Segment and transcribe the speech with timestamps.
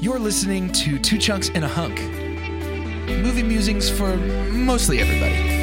[0.00, 2.00] You're listening to Two Chunks and a Hunk.
[3.22, 5.56] Movie musings for mostly everybody.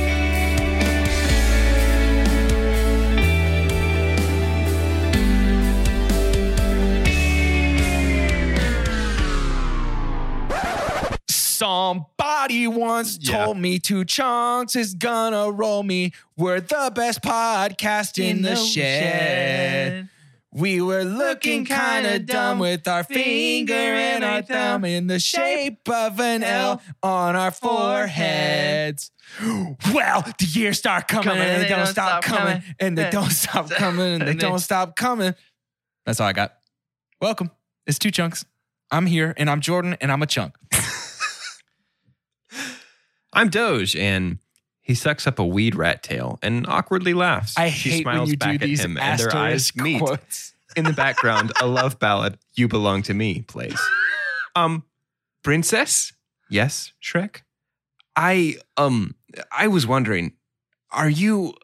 [11.29, 13.45] Somebody once Yeah.
[13.45, 16.11] told me two chunks is gonna roll me.
[16.37, 20.09] We're the best podcast in, the, shed.
[20.57, 25.89] We were looking kind of dumb with our finger and our thumb in the shape
[25.89, 29.11] of an L on our foreheads.
[29.93, 34.13] Well, the years start coming, and they don't stop coming, and they don't stop coming,
[34.13, 35.35] and they And they- don't stop coming.
[36.05, 36.53] That's all I got.
[37.19, 37.51] Welcome.
[37.85, 38.45] It's two chunks.
[38.91, 40.55] I'm here, and I'm Jordan, and I'm a chunk.
[43.33, 44.39] I'm Doge, and
[44.85, 47.57] he sucks up a weed rat tail and awkwardly laughs.
[47.57, 49.77] I she hate when smiles you do back at these him, and their eyes asterisk
[49.77, 49.99] meet.
[49.99, 50.53] quotes.
[50.75, 53.79] In the background, a love ballad, "You Belong to Me," plays.
[54.55, 54.83] Um,
[55.43, 56.13] princess,
[56.51, 57.41] yes, Shrek.
[58.15, 59.15] I um,
[59.51, 60.33] I was wondering,
[60.91, 61.55] are you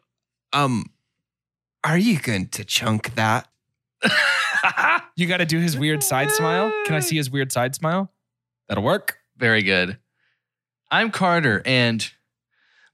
[0.52, 0.86] um,
[1.84, 3.48] are you going to chunk that?
[5.16, 6.72] You got to do his weird side smile.
[6.86, 8.10] Can I see his weird side smile?
[8.68, 9.18] That'll work.
[9.36, 9.98] Very good.
[10.90, 12.08] I'm Carter and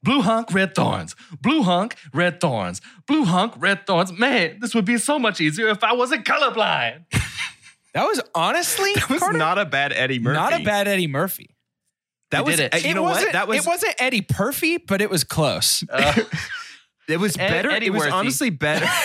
[0.03, 1.14] blue hunk, red thorns.
[1.41, 2.81] Blue hunk, red thorns.
[3.06, 4.12] Blue hunk, red thorns.
[4.12, 7.04] Man, this would be so much easier if I wasn't colorblind.
[7.94, 10.34] That was honestly That was Carter, not a bad Eddie Murphy.
[10.38, 11.56] not a bad Eddie Murphy.
[12.31, 12.72] That was it.
[12.84, 13.32] you it know wasn't, what?
[13.32, 15.82] That was it wasn't Eddie Perfy, but it was close.
[15.91, 16.12] Uh,
[17.08, 17.70] It was Ed- better.
[17.70, 18.12] Eddie it was Worthy.
[18.12, 18.87] honestly better.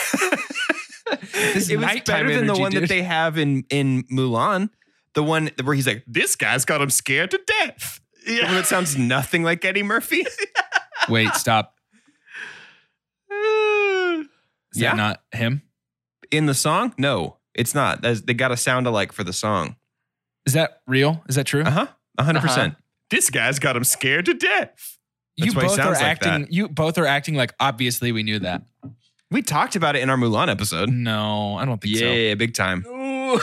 [1.33, 2.83] This it was nighttime better than the one dude.
[2.83, 4.69] that they have in in Mulan.
[5.15, 8.65] The one where he's like, "This guy's got him scared to death." The one that
[8.67, 10.25] sounds nothing like Eddie Murphy.
[11.09, 11.75] Wait, stop.
[13.29, 14.91] Is Yeah.
[14.91, 15.61] that not him?
[16.31, 18.01] in the song, no, it's not.
[18.01, 19.75] That's, they got a sound alike for the song.
[20.47, 21.23] Is that real?
[21.29, 21.61] Is that true?
[21.61, 21.87] Uh huh.
[22.19, 22.47] hundred Uh-huh.
[22.47, 22.75] percent.
[23.11, 24.97] This guy's got him scared to death.
[25.37, 26.41] You That's why he both are sounds like acting.
[26.41, 26.51] that.
[26.53, 28.63] You both are acting like obviously we knew that.
[29.29, 30.89] We talked about it in our Mulan episode.
[30.89, 32.05] No, I don't think so.
[32.05, 32.83] Yeah, big time,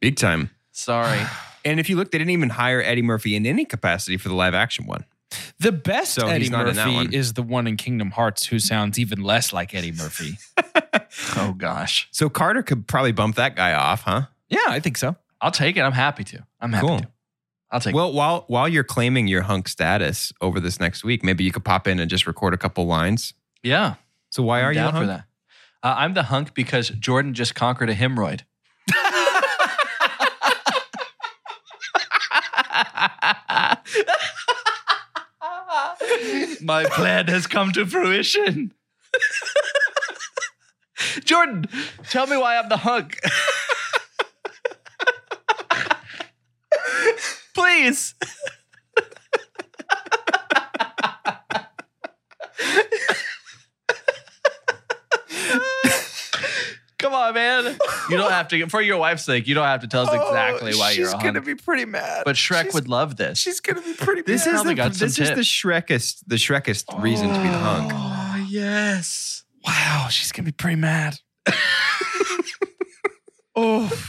[0.00, 0.50] big time.
[0.72, 1.20] Sorry.
[1.64, 4.36] And if you look, they didn't even hire Eddie Murphy in any capacity for the
[4.36, 5.04] live action one.
[5.58, 8.46] The best So Eddie he's not in that Murphy is the one in Kingdom Hearts
[8.46, 10.38] who sounds even less like Eddie Murphy.
[11.36, 12.08] Oh gosh.
[12.10, 14.22] So Carter could probably bump that guy off, huh?
[14.48, 15.16] yeah, I think so.
[15.40, 15.80] I'll take it.
[15.80, 16.44] I'm happy to.
[16.60, 16.98] I'm happy Cool.
[17.00, 17.08] to.
[17.70, 17.96] I'll take it.
[17.96, 21.64] Well, while while you're claiming your hunk status over this next week, maybe you could
[21.64, 23.34] pop in and just record a couple lines.
[23.62, 23.94] Yeah.
[24.30, 25.02] So why I'm are you a down hunk?
[25.02, 25.24] for that?
[25.82, 28.42] Uh, I'm the hunk because Jordan just conquered a hemorrhoid.
[36.60, 38.72] My plan has come to fruition.
[41.24, 41.66] Jordan,
[42.08, 43.20] tell me why I'm the hunk.
[47.54, 48.14] Please.
[56.98, 57.75] Come on, man.
[58.10, 60.28] You don't have to, for your wife's sake, you don't have to tell us oh,
[60.28, 62.22] exactly why you're a Oh, She's gonna be pretty mad.
[62.24, 63.38] But Shrek She's- would love this.
[63.38, 64.52] She's gonna be pretty This mad.
[64.52, 65.48] is Probably the got this is the tips.
[65.48, 67.92] Shrekest the Shrekest reason to be the hunk.
[67.94, 69.44] Oh, yes.
[69.64, 70.08] wow.
[70.10, 71.18] She's gonna be pretty mad.
[73.56, 73.90] oh,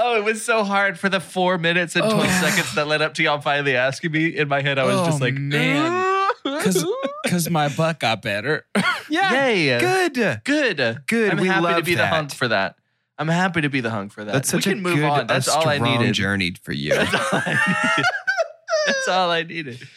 [0.00, 2.40] Oh, it was so hard for the four minutes and 12 Oh.
[2.46, 4.26] seconds that led up to y'all finally asking me.
[4.28, 6.28] In my head, I was Oh, just like, man.
[6.44, 6.86] because
[7.28, 8.66] because my butt got better.
[9.10, 9.78] yeah, Yay.
[9.78, 10.40] good.
[10.44, 11.02] Good.
[11.06, 11.30] Good.
[11.32, 12.12] I'm We happy to love be the that.
[12.12, 12.76] hunk for that.
[13.18, 14.32] I'm happy to be the hunk for that.
[14.32, 15.26] That's such we a can move good, on.
[15.26, 16.14] That's a all I strong needed.
[16.14, 16.94] journey for you.
[16.94, 18.04] That's all I needed.
[18.86, 19.88] That's all I needed.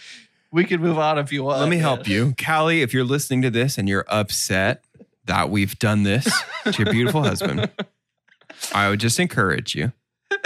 [0.52, 1.60] We can move on if you want.
[1.62, 2.34] Let me help you.
[2.44, 4.84] Callie, if you're listening to this and you're upset
[5.26, 6.26] that we've done this
[6.66, 7.70] to your beautiful husband,
[8.74, 9.94] I would just encourage you.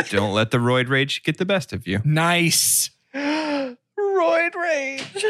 [0.09, 2.01] Don't let the roid rage get the best of you.
[2.03, 2.91] Nice.
[3.15, 5.25] Roid rage.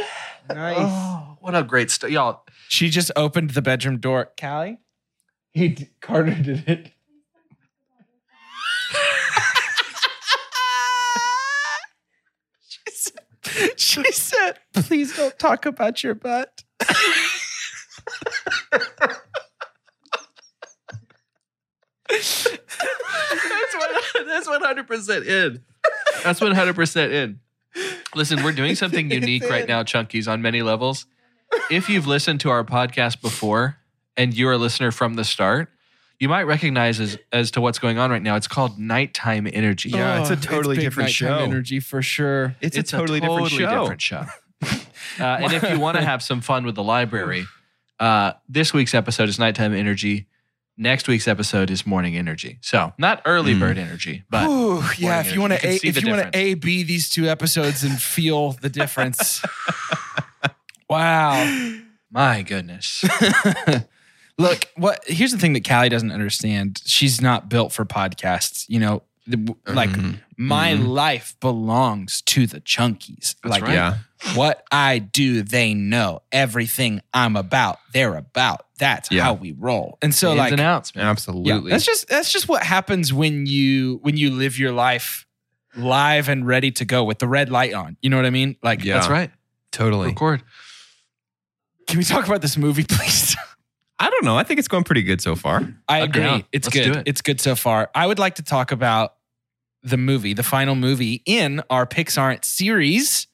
[0.50, 0.78] Nice.
[0.80, 2.14] Oh, what a great story.
[2.14, 4.32] Y'all, She just opened the bedroom door.
[4.40, 4.80] Callie?
[5.54, 6.92] He d- Carter did it.
[12.68, 16.64] she, said, she said, please don't talk about your butt.
[22.10, 22.48] that's
[23.76, 25.64] one, that's 100% in.
[26.24, 27.40] That's 100% in.
[28.16, 31.06] Listen, we're doing something unique right now, Chunkies, on many levels.
[31.72, 33.78] If you've listened to our podcast before
[34.16, 35.70] and you're a listener from the start,
[36.20, 38.36] you might recognize as, as to what's going on right now.
[38.36, 39.90] It's called nighttime energy.
[39.90, 41.44] Yeah, it's a totally big different nighttime show.
[41.44, 42.56] Energy for sure.
[42.62, 43.82] It's, a totally, different show.
[43.82, 44.26] different show.
[45.20, 47.46] Uh, and if you want to have some fun with the library,
[48.00, 50.28] uh, this week's episode is nighttime energy.
[50.78, 52.58] Next week's episode is morning energy.
[52.62, 53.60] So not early Mm.
[53.60, 56.38] bird energy, but Ooh, yeah, if you want to You if you want to.
[56.38, 59.42] A B these two episodes and feel the difference.
[60.90, 61.74] wow.
[62.12, 63.04] my goodness.
[64.38, 66.82] Look, what here's the thing that Callie doesn't understand.
[66.86, 68.66] She's not built for podcasts.
[68.68, 70.20] You know, the, like Mhm.
[70.38, 70.88] my Mhm.
[70.90, 73.36] life belongs to the chunkies.
[73.42, 73.74] That's like right.
[73.74, 73.98] Yeah.
[74.36, 76.22] what I do, they know.
[76.34, 78.66] Everything I'm about, they're about.
[78.78, 79.24] That's Yeah.
[79.24, 79.98] how we roll.
[80.02, 81.06] And so Ins like and outs, man.
[81.06, 81.72] yeah, Absolutely.
[81.72, 85.26] that's just that's just what happens when you when you live your life
[85.78, 87.96] live and ready to go with the red light on.
[88.02, 88.58] You know what I mean?
[88.62, 88.96] Like Yeah.
[88.96, 89.32] That's right.
[89.72, 90.10] totally.
[90.10, 90.44] Record.
[91.88, 93.36] Can we talk about this movie, please?
[94.00, 94.38] I don't know.
[94.38, 95.62] I think it's going pretty good so far.
[95.88, 96.22] I I'm agree.
[96.24, 96.44] down.
[96.52, 96.96] It's Let's good.
[96.98, 97.04] it.
[97.08, 97.90] It's good so far.
[97.96, 99.14] I would like to talk about
[99.84, 103.28] the movie, the final movie in our Pixar series.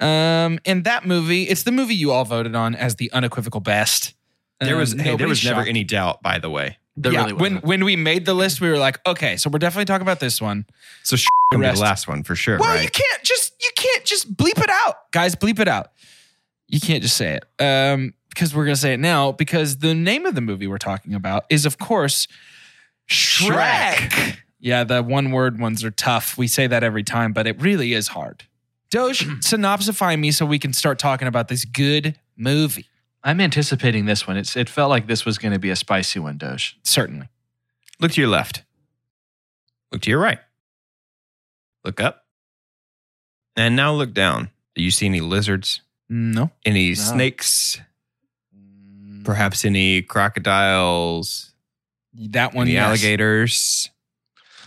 [0.00, 4.14] Um, and that movie, it's the movie you all voted on as the unequivocal best.
[4.60, 6.78] There Um, was hey, there nobody's was never any doubt, by the way.
[6.96, 9.58] There yeah, really when when we made the list, we were like, okay, so we're
[9.58, 10.64] definitely talking about this one.
[11.02, 14.04] So sh- The be the last one for sure, Well, you can't just you can't
[14.04, 15.34] just bleep it out, guys.
[15.36, 15.90] Bleep it out.
[16.68, 20.26] You can't just say it um, because we're gonna say it now because the name
[20.26, 22.26] of the movie we're talking about is, of course,
[23.08, 23.94] Shrek.
[23.94, 24.36] Shrek.
[24.60, 26.38] Yeah, the one word ones are tough.
[26.38, 28.44] We say that every time, but it really is hard.
[28.90, 32.86] Doge, synopsify me so we can start talking about this good movie.
[33.22, 34.36] I'm anticipating this one.
[34.36, 36.78] It's it felt like this was going to be a spicy one, Doge.
[36.82, 37.28] Certainly.
[38.00, 38.64] Look to your left.
[39.92, 40.38] Look to your right.
[41.84, 42.24] Look up.
[43.56, 44.50] And now look down.
[44.74, 45.80] Do you see any lizards?
[46.08, 46.50] No.
[46.64, 47.80] Any snakes?
[48.56, 49.24] Mm.
[49.24, 51.52] Perhaps any crocodiles?
[52.14, 52.66] That one.
[52.66, 52.86] any yes.
[52.86, 53.90] alligators?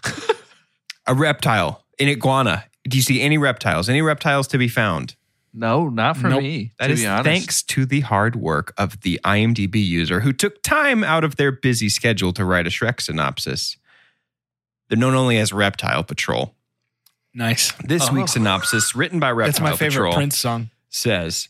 [1.08, 2.66] a reptile, an iguana.
[2.88, 3.90] Do you see any reptiles?
[3.90, 5.16] Any reptiles to be found?
[5.54, 6.42] No, not for Nope.
[6.44, 6.72] me.
[6.80, 7.26] That to is be honest.
[7.26, 11.52] thanks to the hard work of the IMDb user who took time out of their
[11.52, 13.78] busy schedule to write a Shrek synopsis.
[14.90, 16.54] They're known only as Reptile Patrol.
[17.34, 17.72] Nice.
[17.84, 18.14] This Oh.
[18.14, 19.70] week's synopsis, written by Reptile Patrol.
[19.70, 20.70] That's my favorite Patrol, Prince song.
[20.90, 21.50] Says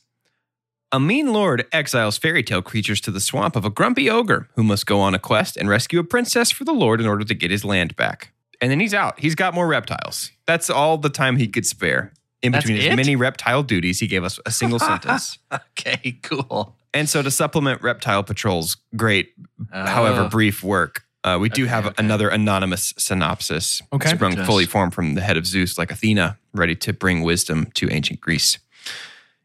[0.91, 4.63] A mean lord exiles fairy tale creatures to the swamp of a grumpy ogre who
[4.63, 7.33] must go on a quest and rescue a princess for the lord in order to
[7.33, 8.31] get his land back.
[8.61, 9.19] And then he's out.
[9.19, 10.31] He's got more reptiles.
[10.47, 12.11] That's all the time he could spare.
[12.41, 12.95] In That's between his it?
[12.95, 15.37] many reptile duties, he gave us a single sentence.
[15.53, 16.75] Okay, cool.
[16.94, 19.33] And so to supplement Reptile Patrol's great,
[19.71, 20.29] however Oh.
[20.29, 21.95] brief work, uh, we do Okay, have okay.
[22.03, 23.81] another anonymous synopsis.
[23.94, 24.09] Okay.
[24.15, 24.45] Sprung Yes.
[24.47, 28.21] fully formed from the head of Zeus like Athena, ready to bring wisdom to ancient
[28.21, 28.57] Greece.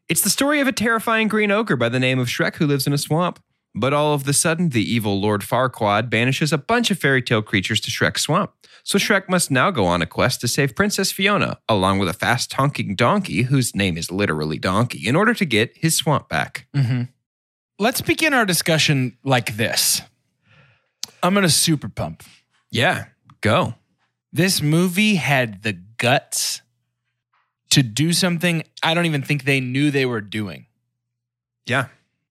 [0.09, 2.85] It's the story of a terrifying green ogre by the name of Shrek who lives
[2.85, 3.39] in a swamp.
[3.75, 7.41] But all of the sudden, the evil Lord Farquaad banishes a bunch of fairy tale
[7.41, 8.51] creatures to Shrek's swamp.
[8.83, 12.13] So Shrek must now go on a quest to save Princess Fiona, along with a
[12.13, 16.67] fast honking donkey whose name is literally Donkey, in order to get his swamp back.
[16.75, 17.03] Mm-hmm.
[17.79, 20.01] Let's begin our discussion like this.
[21.23, 22.23] I'm going to super pump.
[22.69, 23.05] Yeah,
[23.41, 23.75] go.
[24.31, 26.61] This movie had the guts
[27.73, 30.65] to do something I don't even think they knew they were doing,
[31.65, 31.87] Yeah.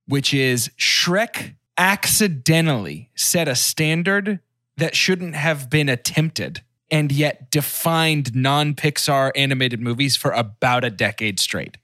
[0.07, 4.41] which is Shrek accidentally set a standard
[4.77, 10.91] that shouldn't have been attempted and yet defined non Pixar animated movies for about a
[10.91, 11.77] decade straight.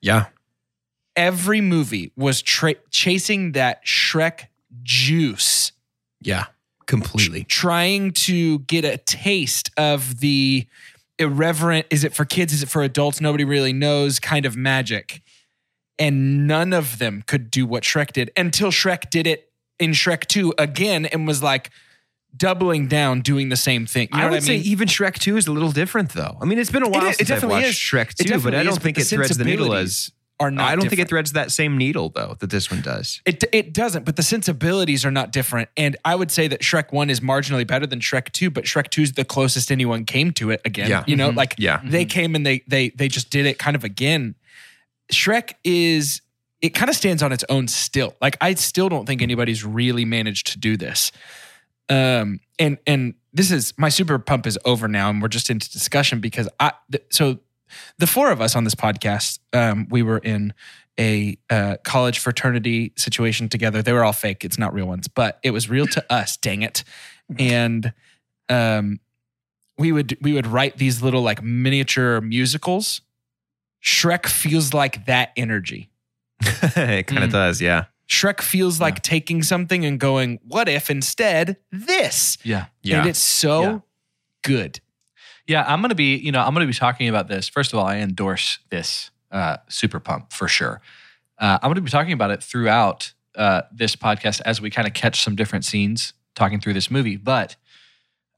[0.00, 0.26] Yeah.
[1.16, 4.46] Every movie was tra- chasing that Shrek
[4.82, 5.72] juice
[6.20, 6.46] Yeah.
[6.86, 7.44] Completely.
[7.44, 10.66] trying to get a taste of the
[11.18, 13.20] irreverent is it for kids is it for adults?
[13.20, 15.22] Nobody really knows kind of magic.
[15.98, 20.26] And none of them could do what Shrek did until Shrek did it in Shrek
[20.26, 21.70] 2 again and was like
[22.34, 24.08] doubling down doing the same thing.
[24.10, 26.38] You know I would I say even Shrek 2 is a little different though.
[26.40, 27.74] I mean, it's been a while It is- it since I've watched is.
[27.74, 30.10] Shrek 2, but I don't is, think it threads the needle as
[30.42, 30.70] are not.
[30.70, 33.20] I don't think it threads that same needle though that this one does.
[33.24, 35.68] It it doesn't, but the sensibilities are not different.
[35.76, 38.88] And I would say that Shrek One is marginally better than Shrek Two, but Shrek
[38.90, 40.88] Two is the closest anyone came to it again.
[40.90, 41.04] Yeah.
[41.06, 41.36] You know, Mhm.
[41.36, 41.80] like Yeah.
[41.84, 44.34] they came and they they they just did it kind of again.
[45.12, 46.20] Shrek is
[46.60, 48.14] it kind of stands on its own still.
[48.20, 51.12] Like I still don't think anybody's really managed to do this.
[51.88, 55.70] Um and and this is my super pump is over now and we're just into
[55.70, 57.38] discussion because I th- so
[57.98, 60.52] the four of us on this podcast um we were in
[61.00, 63.80] a uh, college fraternity situation together.
[63.80, 64.44] They were all fake.
[64.44, 66.36] It's not real ones, but it was real to us.
[66.36, 66.84] Dang it!
[67.38, 67.94] And
[68.50, 69.00] um,
[69.78, 73.00] we would we would write these little like miniature musicals.
[73.82, 75.90] Shrek feels like that energy.
[76.42, 77.32] it kind of Mm.
[77.32, 77.84] does, yeah.
[78.08, 82.66] Shrek feels like taking something and going, "What if instead this?" Yeah.
[82.82, 83.00] Yeah.
[83.00, 83.78] And it's so Yeah.
[84.44, 84.80] good.
[85.46, 87.48] Yeah, I'm gonna be, you know, I'm gonna be talking about this.
[87.48, 90.80] First of all, I endorse this uh, super pump for sure.
[91.38, 94.94] Uh, I'm gonna be talking about it throughout uh, this podcast as we kind of
[94.94, 97.16] catch some different scenes talking through this movie.
[97.16, 97.56] But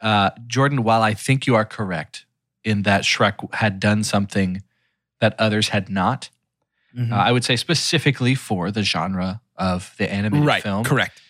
[0.01, 2.27] uh, Jordan, while I think you are correct
[2.63, 4.63] in that Shrek had done something
[5.21, 6.31] that others had not,
[6.97, 7.13] Mm-hmm.
[7.13, 10.63] uh, I would say specifically for the genre of the animated right.
[10.63, 11.21] film, Correct.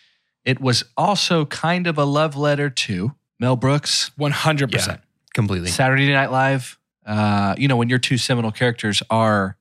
[0.45, 5.01] it was also kind of a love letter to Mel Brooks, One hundred percent.
[5.35, 5.69] Completely.
[5.69, 6.79] Saturday Night Live.
[7.05, 9.59] Uh, you know, when your two seminal characters are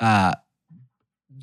[0.00, 0.34] uh,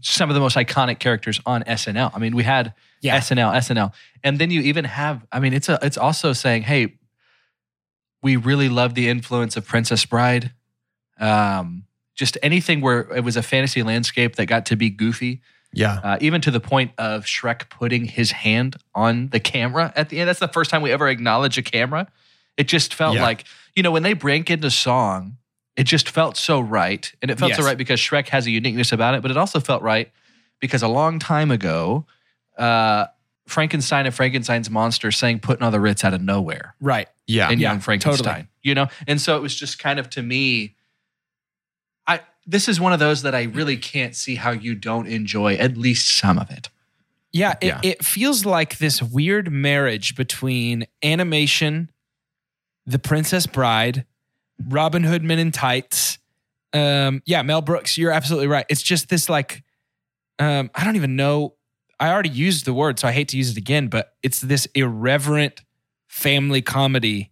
[0.01, 2.11] some of the most iconic characters on SNL.
[2.13, 3.17] I mean, we had Yeah.
[3.19, 5.25] SNL, SNL, and then you even have.
[5.31, 5.79] I mean, it's a.
[5.81, 6.95] It's also saying, hey,
[8.21, 10.51] we really love the influence of Princess Bride.
[11.19, 11.85] Um,
[12.15, 15.41] just anything where it was a fantasy landscape that got to be goofy,
[15.73, 15.99] Yeah.
[16.03, 20.19] uh, even to the point of Shrek putting his hand on the camera at the
[20.19, 20.27] end.
[20.27, 22.07] That's the first time we ever acknowledge a camera.
[22.59, 23.23] It just felt Yeah.
[23.23, 25.37] like, you know, when they break into song,
[25.75, 27.11] it just felt so right.
[27.21, 29.59] And it felt so right because Shrek has a uniqueness about it, but it also
[29.61, 30.11] felt right
[30.59, 32.05] because a long time ago,
[32.57, 33.05] uh,
[33.47, 37.07] Frankenstein and Frankenstein's monster sang Putting on the Ritz out of nowhere Right.
[37.25, 37.49] Yeah.
[37.49, 38.23] in Yeah, Young Frankenstein.
[38.25, 38.47] totally.
[38.61, 40.75] You know, and so it was just kind of to me.
[42.05, 45.53] I this is one of those that I really can't see how you don't enjoy
[45.55, 46.69] at least some of it.
[47.31, 47.79] Yeah, it, Yeah.
[47.83, 51.89] it feels like this weird marriage between animation,
[52.89, 54.05] The Princess Bride,
[54.67, 56.17] Robin Hood Men in Tights.
[56.73, 58.65] Um, yeah, Mel Brooks, you're absolutely right.
[58.67, 59.63] It's just this like,
[60.39, 61.53] um, I don't even know.
[61.99, 64.67] I already used the word, so I hate to use it again, but it's this
[64.73, 65.61] irreverent
[66.07, 67.31] family comedy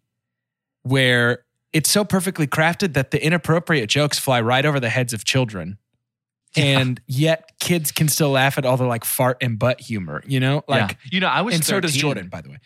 [0.83, 5.25] where it's so perfectly crafted that the inappropriate jokes fly right over the heads of
[5.25, 5.79] children.
[6.55, 10.39] And yet kids can still laugh at all the like fart and butt humor, you
[10.39, 10.63] know?
[10.67, 10.97] Like yeah.
[11.11, 12.57] you know, I was and so does Jordan, by the way.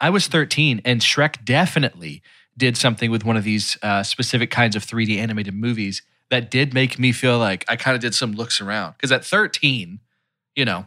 [0.00, 2.22] I was 13, and Shrek definitely
[2.56, 6.72] did something with one of these uh, specific kinds of 3D animated movies that did
[6.74, 8.92] make me feel like I kind of did some looks around.
[8.92, 9.98] Because at 13,
[10.56, 10.86] you know,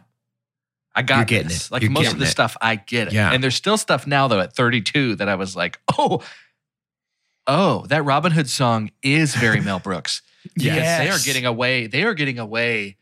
[0.94, 1.66] I got this.
[1.66, 1.72] it.
[1.72, 2.28] Like You're most of the it.
[2.28, 3.14] stuff, I get it.
[3.14, 3.32] Yeah.
[3.32, 6.22] And there's still stuff now though at 32 that I was like, oh,
[7.46, 10.22] oh, that Robin Hood song is very Mel Brooks.
[10.54, 11.86] Because they are getting away.
[11.86, 12.98] They are getting away.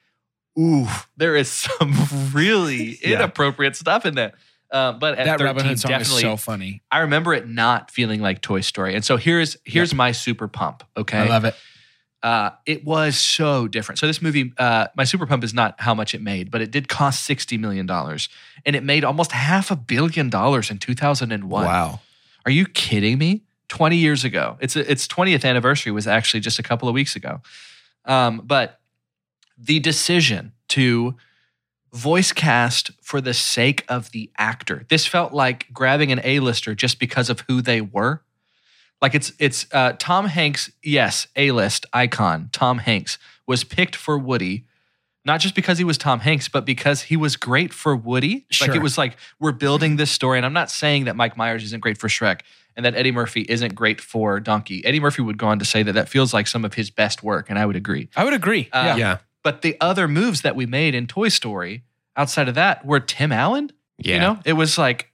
[0.57, 1.92] Ooh, there is some
[2.33, 3.16] really Yeah.
[3.16, 4.37] inappropriate stuff in that.
[4.73, 6.83] Uh, but at That 13, Robin Hood song is so funny.
[6.91, 8.95] I remember it not feeling like Toy Story.
[8.95, 10.83] And so here's here's my super pump.
[10.97, 11.55] Okay, I love it.
[12.23, 13.99] uh, it was so different.
[13.99, 16.71] So this movie, uh, my super pump is not how much it made, but it
[16.71, 18.31] did cost sixty million dollars,
[18.64, 21.67] and it made almost half a billion dollars in two thousand and one.
[21.67, 22.00] Wow.
[22.47, 23.43] Are you kidding me?
[23.69, 24.59] 20 years ago.
[24.61, 27.41] It's its 20th anniversary was actually just a couple of weeks ago.
[28.05, 28.81] Um, but
[29.57, 31.17] the decision to
[31.93, 34.85] voice cast for the sake of the actor.
[34.89, 38.23] This felt like grabbing an A-lister just because of who they were.
[39.01, 42.51] Like it's it's uh, Tom Hanks, yes, A-list icon.
[42.53, 44.65] Tom Hanks was picked for Woody
[45.25, 48.45] not just because he was Tom Hanks, but because he was great for Woody.
[48.51, 48.69] Sure.
[48.69, 51.63] Like it was like we're building this story, and I'm not saying that Mike Myers
[51.65, 52.41] isn't great for Shrek
[52.77, 54.85] and that Eddie Murphy isn't great for Donkey.
[54.85, 57.23] Eddie Murphy would go on to say that that feels like some of his best
[57.23, 58.09] work, and I would agree.
[58.17, 58.69] I would agree.
[58.73, 58.97] Uh, yeah.
[58.97, 59.19] Yeah.
[59.43, 61.83] But the other moves that we made in Toy Story
[62.17, 63.71] outside of that were Tim Allen.
[63.99, 64.15] Yeah.
[64.15, 65.11] You know, it was like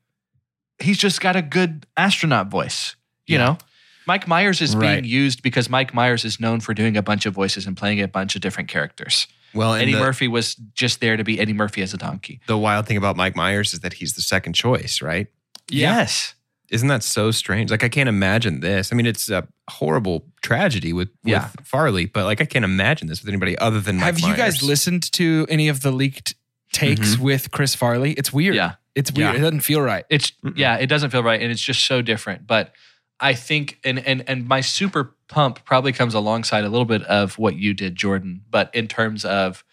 [0.79, 2.95] he's just got a good astronaut voice.
[3.27, 3.45] You Yeah.
[3.45, 3.59] know,
[4.07, 7.35] Mike Myers is being used because Mike Myers is known for doing a bunch of
[7.35, 9.27] voices and playing a bunch of different characters.
[9.55, 12.41] Well, Eddie the, Murphy was just there to be Eddie Murphy as a donkey.
[12.47, 15.27] the wild thing about Mike Myers is that he's the second choice, right?
[15.71, 15.97] Yeah.
[15.99, 16.35] Yes.
[16.71, 17.71] Isn't that so strange?
[17.71, 18.93] Like I can't imagine this.
[18.93, 23.21] I mean, it's a horrible tragedy with, with Farley, but like I can't imagine this
[23.21, 26.35] with anybody other than Mike Have you guys listened to any of the leaked
[26.73, 28.13] takes with Chris Farley?
[28.13, 28.55] It's weird.
[28.55, 28.75] Yeah.
[28.95, 29.35] It's weird.
[29.35, 29.39] Yeah.
[29.39, 30.05] It doesn't feel right.
[30.11, 30.57] It's Mm-mm.
[30.57, 32.47] yeah, it doesn't feel right, and it's just so different.
[32.47, 32.73] But
[33.21, 37.39] I think, and and and my super pump probably comes alongside a little bit of
[37.39, 39.65] what you did, Jordan, but in terms of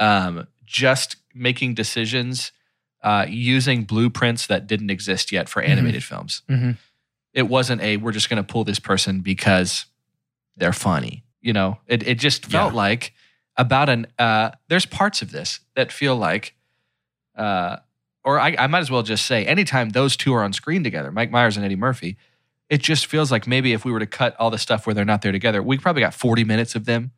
[0.00, 2.52] um, just making decisions
[3.02, 6.42] uh, using blueprints that didn't exist yet for animated films.
[6.48, 6.76] Mhm.
[7.34, 9.86] It wasn't a we're just going to pull this person because
[10.56, 11.24] they're funny.
[11.40, 12.76] You know, it it just felt Yeah.
[12.78, 13.14] like
[13.56, 16.54] about an uh, there's parts of this that feel like
[17.36, 17.76] uh,
[18.24, 21.10] or I, I might as well just say anytime those two are on screen together,
[21.10, 22.16] Mike Myers and Eddie Murphy,
[22.68, 25.04] it just feels like maybe if we were to cut all the stuff where they're
[25.04, 27.10] not there together, we probably got 40 minutes of them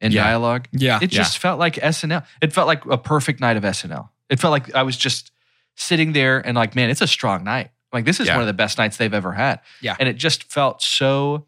[0.00, 0.24] in Yeah.
[0.24, 0.68] dialogue.
[0.72, 0.98] Yeah.
[1.00, 2.24] It just felt like SNL.
[2.42, 4.08] It felt like a perfect night of SNL.
[4.28, 5.30] It felt like I was just
[5.76, 7.70] sitting there and like, man, it's a strong night.
[7.92, 8.34] Like this is Yeah.
[8.34, 9.60] one of the best nights they've ever had.
[9.80, 9.96] Yeah.
[9.98, 11.46] And it just felt so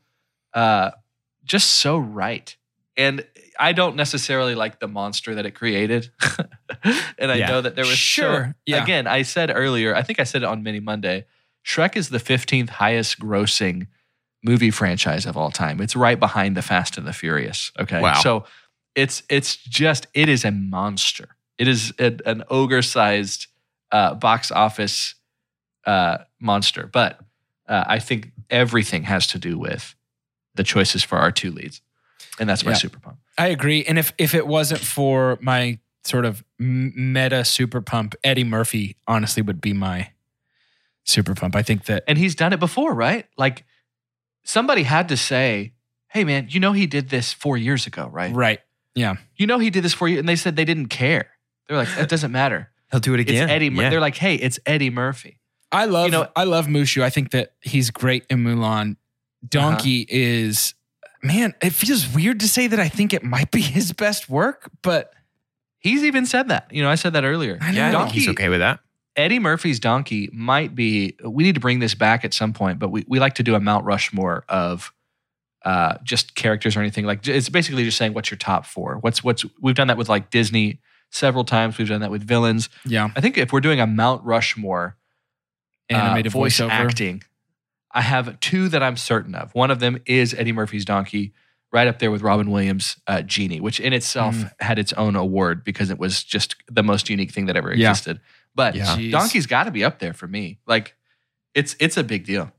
[0.52, 0.90] uh
[1.44, 2.54] just so right.
[2.96, 3.24] And
[3.58, 6.10] I don't necessarily like the monster that it created.
[7.18, 7.48] and I Yeah.
[7.48, 8.54] know that there was so- Sure.
[8.66, 8.82] Yeah.
[8.82, 11.26] again, I said earlier, I think I said it on Mini Monday,
[11.66, 13.86] Shrek is the 15th highest grossing
[14.42, 15.80] movie franchise of all time.
[15.80, 17.72] It's right behind the Fast and the Furious.
[17.78, 18.00] Okay.
[18.00, 18.20] Wow.
[18.20, 18.44] So
[18.94, 21.36] it's it's just it is a monster.
[21.58, 23.46] It is a- an ogre sized
[23.92, 25.14] uh, box office
[25.86, 26.86] uh, monster.
[26.86, 27.18] But
[27.68, 29.94] uh, I think everything has to do with
[30.54, 31.80] the choices for our two leads,
[32.38, 32.76] and that's my Yeah.
[32.78, 33.18] super pump.
[33.38, 33.84] I agree.
[33.84, 39.42] And if if it wasn't for my sort of meta super pump, Eddie Murphy honestly
[39.42, 40.10] would be my
[41.04, 41.56] super pump.
[41.56, 43.26] I think that And he's done it before, right?
[43.36, 43.64] Like
[44.44, 45.72] somebody had to say,
[46.08, 48.34] "Hey, man, you know he did this four years ago, right?
[48.34, 48.60] right.
[48.94, 49.16] Yeah.
[49.36, 51.30] You know he did this for you," and they said they didn't care.
[51.68, 53.50] They're like, "That doesn't matter." He'll do it It's again.
[53.50, 53.70] Eddie.
[53.70, 53.90] Mur- Yeah.
[53.90, 55.40] They're like, "Hey, it's Eddie Murphy."
[55.74, 57.02] I love You know- I love Mushu.
[57.02, 58.96] I think that he's great in Mulan.
[59.46, 60.16] Donkey Uh-huh.
[60.16, 60.74] is
[61.22, 64.70] man, it feels weird to say that I think it might be his best work,
[64.82, 65.12] but
[65.78, 66.68] He's even said that.
[66.72, 67.58] You know, I said that earlier.
[67.60, 68.80] I yeah, I think he's okay with that.
[69.16, 71.14] Eddie Murphy's Donkey might be.
[71.22, 73.54] We need to bring this back at some point, but we, we like to do
[73.54, 74.94] a Mount Rushmore of
[75.62, 77.04] uh, just characters or anything.
[77.04, 78.96] Like it's basically just saying what's your top four.
[79.02, 81.76] What's what's we've done that with like Disney several times.
[81.76, 82.70] We've done that with villains.
[82.86, 84.96] yeah, I think if we're doing a Mount Rushmore
[85.92, 86.70] uh, animated voice voiceover.
[86.70, 87.22] acting,
[87.90, 89.54] I have two that I'm certain of.
[89.54, 91.32] One of them is Eddie Murphy's Donkey,
[91.72, 94.50] right up there with Robin Williams' uh, Genie, which in itself Mm.
[94.60, 97.90] had its own award because it was just the most unique thing that ever Yeah.
[97.90, 98.20] existed.
[98.54, 98.86] But Yeah.
[98.96, 99.10] Jeez.
[99.10, 100.58] Donkey's got to be up there for me.
[100.66, 100.94] Like,
[101.54, 102.52] it's it's a big deal.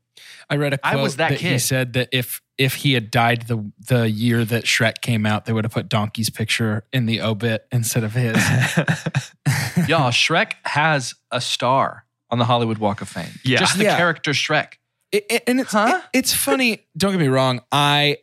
[0.50, 1.60] I read a I quote was that he kid.
[1.60, 5.52] said that if if he had died the the year that Shrek came out, they
[5.54, 8.36] would have put Donkey's picture in the obit instead of his.
[9.88, 12.05] Y'all, Shrek has a star
[12.36, 13.32] on the Hollywood Walk of Fame.
[13.46, 13.60] Yeah.
[13.60, 13.96] Just the Yeah.
[13.98, 14.74] character Shrek.
[15.14, 16.02] It- it- and it's Huh?
[16.14, 16.86] it- it's funny.
[16.98, 17.62] Don't get me wrong.
[17.72, 18.18] I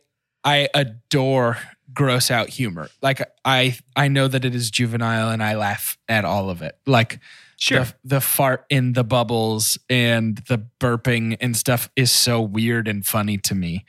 [0.45, 1.57] I adore
[1.93, 2.89] gross out humor.
[3.01, 6.77] Like I I know that it is juvenile, and I laugh at all of it.
[6.85, 7.19] Like
[7.57, 7.85] Sure.
[7.85, 13.05] the, the fart in the bubbles and the burping and stuff is so weird and
[13.05, 13.85] funny to me.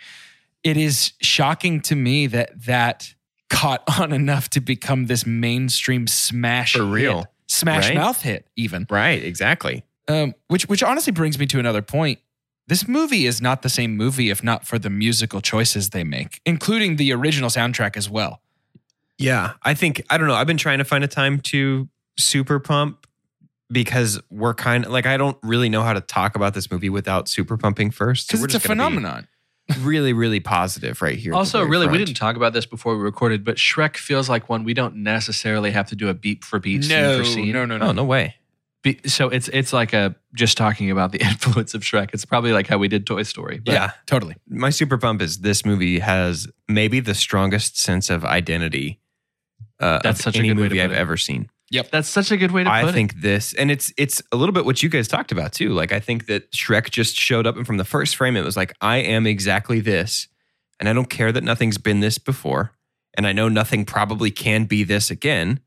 [0.62, 3.12] It is shocking to me that that
[3.50, 7.18] caught on enough to become this mainstream smash For real.
[7.20, 7.26] hit.
[7.48, 7.94] smash Right?
[7.96, 9.82] mouth hit even right, exactly.
[10.08, 12.18] Um, which which honestly brings me to another point.
[12.66, 16.40] This movie is not the same movie if not for the musical choices they make,
[16.46, 18.40] including the original soundtrack as well.
[19.18, 20.34] Yeah, I think I don't know.
[20.34, 23.06] I've been trying to find a time to super pump
[23.70, 26.90] because we're kind of like I don't really know how to talk about this movie
[26.90, 28.28] without super pumping first.
[28.28, 29.28] Because we're it's a just gonna be phenomenon.
[29.80, 31.32] Really, really positive right here.
[31.32, 34.50] Also, very really, we didn't talk about this before we recorded, but Shrek feels like
[34.50, 37.52] one we don't necessarily have to do a beat for beat, scene for scene.
[37.52, 38.34] no, no, Oh no way.
[38.84, 42.10] Be- so it's it's like a just talking about the influence of Shrek.
[42.12, 43.58] It's probably like how we did Toy Story.
[43.64, 44.36] But yeah, Totally.
[44.46, 49.00] my super pump is this movie has maybe the strongest sense of identity.
[49.80, 50.98] Uh, That's of such a any good way to movie put I've it.
[50.98, 51.50] ever seen.
[51.70, 51.90] Yep.
[51.90, 52.78] That's such a good way to put it.
[52.78, 55.52] I put think this, and it's it's a little bit what you guys talked about
[55.54, 55.70] too.
[55.70, 58.56] Like I think that Shrek just showed up, and from the first frame, it was
[58.56, 60.28] like I am exactly this,
[60.78, 62.72] and I don't care that nothing's been this before,
[63.16, 65.60] and I know nothing probably can be this again,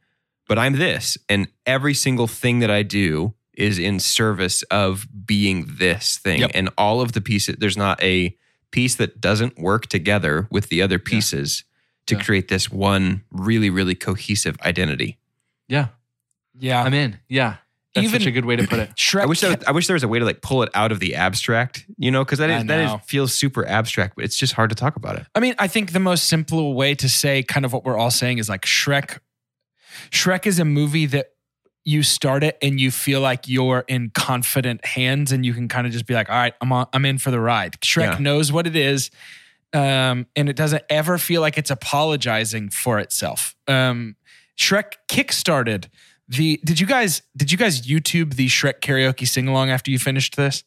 [0.47, 5.65] but I'm this, and every single thing that I do is in service of being
[5.79, 6.51] this thing, Yep.
[6.53, 7.55] and all of the pieces.
[7.59, 8.35] There's not a
[8.71, 11.63] piece that doesn't work together with the other pieces
[12.05, 12.21] to Yeah.
[12.21, 15.17] create this one really really cohesive identity.
[15.67, 15.87] Yeah,
[16.59, 16.83] Yeah.
[16.83, 17.17] I'm in.
[17.27, 17.55] Yeah,
[17.95, 18.91] that's Even- such a good way to put it.
[18.95, 20.69] Shrek I wish there, was- I wish there was a way to like pull it
[20.75, 22.95] out of the abstract, you know, because that I that know.
[22.95, 25.25] is, feels super abstract, but it's just hard to talk about it.
[25.33, 28.11] I mean, I think the most simple way to say kind of what we're all
[28.11, 29.17] saying is like Shrek.
[30.11, 31.31] Shrek is a movie that
[31.85, 35.87] you start it and you feel like you're in confident hands and you can kind
[35.87, 37.79] of just be like, all right, I'm on, I'm in for the ride.
[37.81, 38.17] Shrek Yeah.
[38.19, 39.09] knows what it is.
[39.73, 43.55] Um, and it doesn't ever feel like it's apologizing for itself.
[43.67, 44.15] Um,
[44.57, 45.85] Shrek kickstarted
[46.29, 49.99] the did you guys did you guys YouTube the Shrek karaoke sing along after you
[49.99, 50.63] finished this?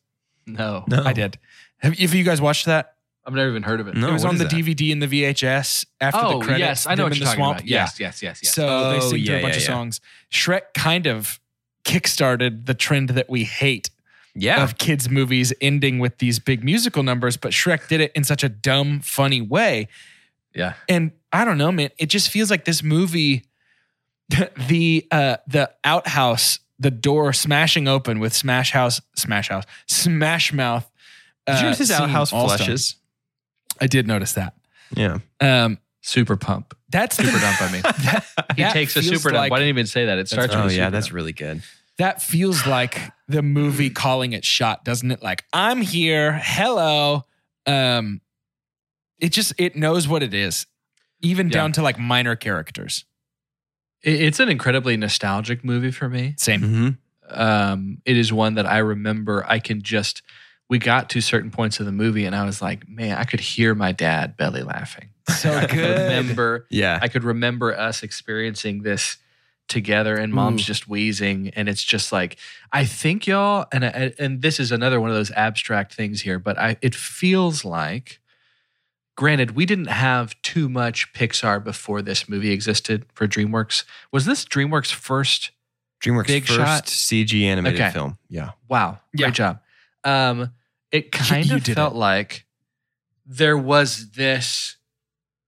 [0.47, 1.39] No, No, I did.
[1.79, 2.95] Have, have you guys watched that?
[3.27, 3.97] I've never even heard of it.
[3.97, 4.09] No.
[4.09, 4.53] it was on the that?
[4.53, 6.59] DVD and the VHS after oh the credits.
[6.61, 7.59] yes, I know what in you're the talking swamp.
[7.59, 7.69] about.
[7.69, 7.83] Yeah.
[7.83, 8.55] Yes, yes, yes, yes.
[8.55, 9.67] So they Oh, sing yeah, a bunch yeah, of yeah.
[9.69, 10.01] songs.
[10.33, 11.39] Shrek kind of
[11.85, 13.91] kickstarted the trend that we hate
[14.35, 14.63] Yeah.
[14.63, 18.43] of kids' movies ending with these big musical numbers, but Shrek did it in such
[18.43, 19.89] a dumb, funny way.
[20.55, 20.75] yeah.
[20.89, 21.91] And I don't know, man.
[21.99, 23.45] It just feels like this movie,
[24.69, 30.91] the uh the outhouse, the door smashing open with Smash House, Smash House, Smash Mouth.
[31.47, 32.59] Did you uh, notice his outhouse all-star.
[32.59, 32.97] flushes?
[33.81, 34.55] I did notice that.
[34.97, 35.19] Yeah.
[35.41, 36.75] Um, Super pump.
[36.91, 37.61] that's Super the, dump.
[37.63, 38.25] I mean, that,
[38.57, 39.41] he that takes a feels super dump.
[39.43, 40.19] like- Why didn't he even say that?
[40.19, 41.15] It starts Oh with a yeah, super that's dump.
[41.15, 41.63] really good.
[41.99, 45.23] That feels like the movie calling it shot, doesn't it?
[45.23, 46.41] Like, I'm here.
[46.43, 47.27] Hello.
[47.67, 48.23] Um,
[49.19, 50.67] it just it knows what it is,
[51.21, 51.53] even Yeah.
[51.53, 53.05] down to like minor characters.
[54.03, 56.35] It- It's an incredibly nostalgic movie for me.
[56.39, 56.61] Same.
[56.63, 56.89] Mm-hmm.
[57.41, 59.45] um, it is one that I remember.
[59.47, 60.23] I can just
[60.71, 63.41] we got to certain points of the movie, and I was like, man, I could
[63.41, 65.11] hear my dad belly laughing.
[65.37, 65.99] So I could good.
[65.99, 66.67] remember.
[66.71, 66.99] Yeah.
[67.03, 69.19] I could remember us experiencing this
[69.69, 70.65] together, and mom's Ooh.
[70.65, 72.37] just wheezing, and it's just like
[72.73, 76.39] I think y'all, and I, and this is another one of those abstract things here,
[76.39, 78.21] but I it feels like.
[79.17, 83.85] Granted, we didn't have too much Pixar before this movie existed for DreamWorks.
[84.13, 85.51] Was this DreamWorks' first
[86.03, 86.85] DreamWorks Big first shot.
[86.87, 87.91] CG animated Okay.
[87.91, 88.17] film.
[88.31, 88.53] Yeah.
[88.69, 89.27] Wow, Yeah.
[89.27, 89.61] great job.
[90.05, 90.53] Um,
[90.93, 91.99] it kind you of did felt it.
[91.99, 92.47] like
[93.27, 94.77] there was this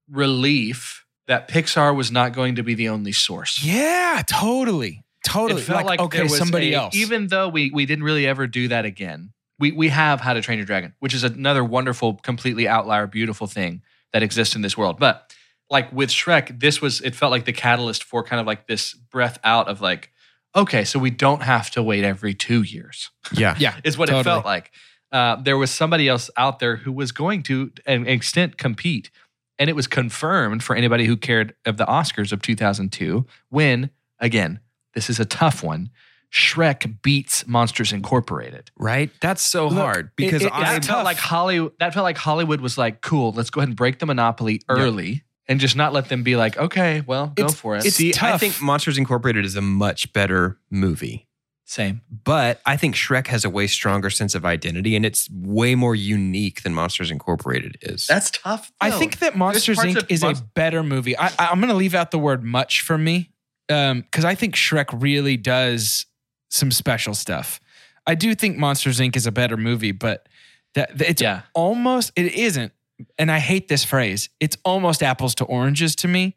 [0.08, 3.62] relief that Pixar was not going to be the only source.
[3.64, 5.04] Yeah, totally.
[5.26, 5.60] Totally.
[5.62, 6.96] It felt like, okay, there was somebody a- else.
[6.96, 9.32] Even though we we didn't really ever do that again.
[9.58, 13.46] We we have How to Train Your Dragon, which is another wonderful, completely outlier, beautiful
[13.46, 14.98] thing that exists in this world.
[14.98, 15.32] But
[15.70, 18.94] like with Shrek, this was it felt like the catalyst for kind of like this
[18.94, 20.10] breath out of like,
[20.56, 23.54] okay, so we don't have to wait every two years Yeah.
[23.58, 24.72] yeah, is what it felt like.
[25.12, 29.10] Uh, there was somebody else out there who was going to an extent compete,
[29.58, 34.60] and it was confirmed for anybody who cared of the Oscars of 2002 when again
[34.94, 35.90] this is a tough one.
[36.32, 38.70] Shrek beats Monsters Incorporated.
[38.78, 39.10] Right.
[39.20, 41.72] That's so Look, hard because it- I That felt like Hollywood.
[41.78, 45.24] That felt like Hollywood was like, "Cool, let's go ahead and break the monopoly early
[45.46, 48.14] and just not let them be like, okay, well, go for it." it's- see.
[48.18, 51.26] I think Monsters Incorporated is a much better movie.
[51.64, 52.02] Same.
[52.24, 55.94] But I think Shrek has a way stronger sense of identity and it's way more
[55.94, 58.06] unique than Monsters Incorporated is.
[58.06, 58.72] That's tough.
[58.80, 60.10] I think that Monsters Inc.
[60.10, 61.16] is Monst- a better movie.
[61.16, 63.30] I, I- I'm going to leave out the word much for me
[63.70, 66.04] um, because I think Shrek really does
[66.50, 67.60] some special stuff.
[68.06, 69.16] I do think Monsters Inc.
[69.16, 70.28] is a better movie, but
[70.74, 71.42] that that- it's Yeah.
[71.54, 72.72] almost it isn't.
[73.18, 74.28] And I hate this phrase.
[74.40, 76.36] It's almost apples to oranges to me.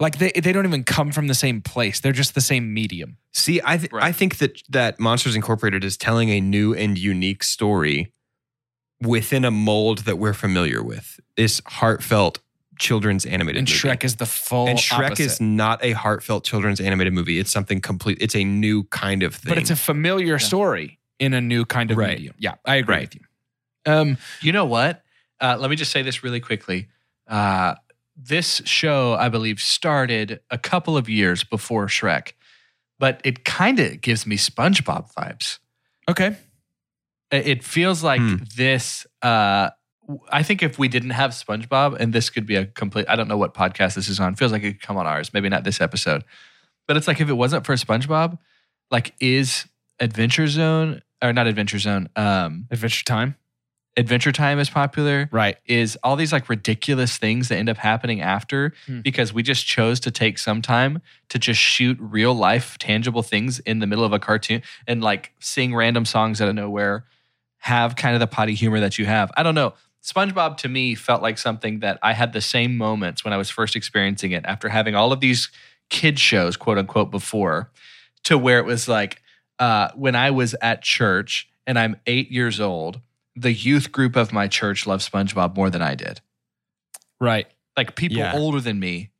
[0.00, 2.00] Like they they don't even come from the same place.
[2.00, 3.16] They're just the same medium.
[3.32, 4.04] See, I th- Right.
[4.04, 8.12] I think that that Monsters Incorporated is telling a new and unique story
[9.00, 11.20] within a mold that we're familiar with.
[11.36, 12.40] This heartfelt
[12.78, 13.78] children's animated And movie.
[13.78, 15.24] Shrek is the full and Shrek opposite.
[15.26, 17.38] is not a heartfelt children's animated movie.
[17.38, 18.18] It's something complete.
[18.20, 19.50] It's a new kind of thing.
[19.50, 22.16] but it's a familiar story in a new kind of Right.
[22.18, 22.34] medium.
[22.38, 23.00] Yeah, I agree Right.
[23.02, 23.92] with you.
[23.92, 25.04] Um, You know what?
[25.40, 26.88] Uh, let me just say this really quickly.
[27.28, 27.74] Uh,
[28.16, 32.32] this show, I believe, started a couple of years before Shrek,
[32.98, 35.58] but it kind of gives me SpongeBob vibes.
[36.08, 36.36] okay.
[37.30, 38.36] It feels like Hmm.
[38.54, 39.06] this.
[39.20, 39.70] Uh,
[40.30, 43.26] I think if we didn't have SpongeBob, and this could be a complete, I don't
[43.26, 44.34] know what podcast this is on.
[44.36, 45.32] Feels like it could come on ours.
[45.34, 46.22] Maybe not this episode,
[46.86, 48.38] but it's like if it wasn't for SpongeBob,
[48.90, 49.66] like is
[49.98, 52.08] Adventure Zone or not Adventure Zone?
[52.14, 53.34] Um, Adventure Time.
[53.96, 55.28] Adventure Time is popular.
[55.30, 55.56] Right.
[55.66, 59.00] is all these like ridiculous things that end up happening after Hmm.
[59.02, 63.60] because we just chose to take some time to just shoot real life tangible things
[63.60, 67.04] in the middle of a cartoon and like sing random songs out of nowhere
[67.58, 70.94] have kind of the potty humor that you have i don't know spongebob to me
[70.94, 74.44] felt like something that i had the same moments when i was first experiencing it
[74.44, 75.50] after having all of these
[75.88, 77.70] kid shows quote unquote before
[78.24, 79.22] to where it was like
[79.60, 83.00] uh, when i was at church and i'm eight years old
[83.36, 86.20] the youth group of my church loved SpongeBob more than I did.
[87.20, 87.46] Right.
[87.76, 88.34] Like people Yeah.
[88.34, 89.10] older than me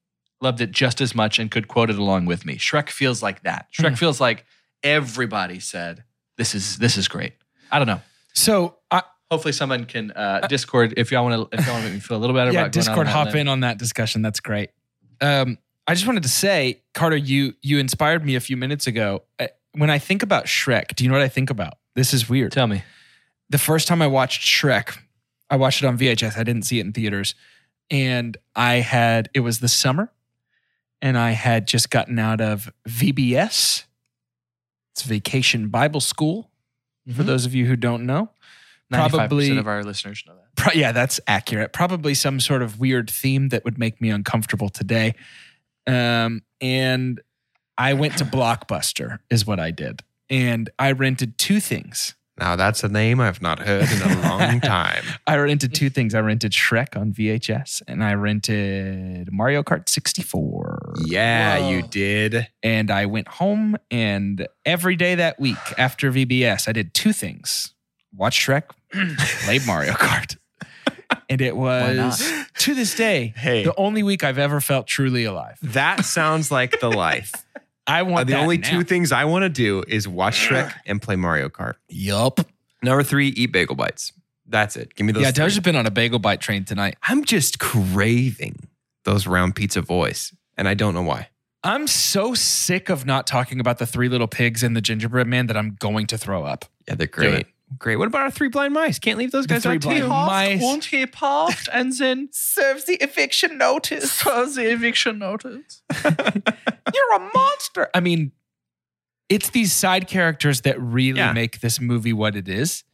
[0.40, 2.57] loved it just as much and could quote it along with me.
[2.57, 3.66] Shrek feels like that.
[3.72, 3.94] Shrek Hmm.
[3.94, 4.44] feels like
[4.83, 6.05] everybody said,
[6.37, 7.33] "This is this is great."
[7.72, 8.03] I don't know.
[8.35, 11.90] So I, Hopefully, someone can uh, Discord if y'all want to if y'all want to
[11.90, 13.37] make me feel a little better yeah, Discord on hop limb.
[13.38, 14.22] in on that discussion.
[14.22, 14.70] That's great.
[15.20, 19.24] Um, I just wanted to say, Carter, you you inspired me a few minutes ago.
[19.40, 21.79] Uh, When I think about Shrek, do you know what I think about?
[21.96, 22.53] This is weird.
[22.53, 22.83] Tell me.
[23.50, 24.98] The first time I watched Shrek,
[25.50, 26.37] I watched it on VHS.
[26.38, 27.35] I didn't see it in theaters.
[27.90, 30.11] And I had, it was the summer,
[31.02, 33.85] and I had just gotten out of VBS.
[34.92, 36.50] It's Vacation Bible School,
[37.14, 37.26] for Mhm.
[37.26, 38.30] those of you who don't know.
[38.90, 40.54] Probably- 95% of our listeners know that.
[40.57, 41.72] Pro- yeah, that's accurate.
[41.72, 45.14] Probably some sort of weird theme that would make me uncomfortable today.
[45.87, 47.20] Um, and
[47.76, 50.02] I went to Blockbuster, is what I did.
[50.30, 52.14] And I rented two things.
[52.38, 55.05] Now that's a name I've not heard in a long time.
[55.27, 56.14] I rented two things.
[56.14, 60.94] I rented Shrek on VHS and I rented Mario Kart 64.
[61.07, 61.70] Yeah, Whoa.
[61.70, 62.49] you did.
[62.62, 67.73] And I went home and every day that week after VBS, I did two things
[68.16, 68.64] watch Shrek,
[69.44, 70.37] played Mario Kart.
[71.31, 73.64] And it was to this day Hey.
[73.64, 75.57] the only week I've ever felt truly alive.
[75.62, 77.33] That sounds like the life.
[77.87, 78.70] I want Uh, the that only now.
[78.70, 81.75] two things I want to do is watch Shrek and play Mario Kart.
[81.88, 82.40] Yup.
[82.83, 84.12] Number three, eat bagel bites.
[84.47, 84.94] That's it.
[84.94, 85.23] Give me those.
[85.23, 85.44] Yeah, three.
[85.47, 86.97] Doja's been on a bagel bite train tonight.
[87.09, 88.68] I'm just craving
[89.05, 91.29] those round pizza boys, and I don't know why.
[91.62, 95.47] I'm so sick of not talking about the three little pigs and the gingerbread man
[95.47, 96.66] that I'm going to throw up.
[96.87, 97.47] Yeah, they're great.
[97.79, 97.96] Great.
[97.96, 98.98] What about our three blind mice?
[98.98, 100.09] Can't leave those The guys three out blind too.
[100.09, 100.62] mice.
[100.62, 104.12] Und he puffed and then Serves the eviction notice.
[104.20, 105.83] serves the eviction notice.
[106.05, 107.88] You're a monster.
[107.94, 108.33] I mean,
[109.29, 111.33] it's these side characters that really Yeah.
[111.33, 112.85] make this movie what it is.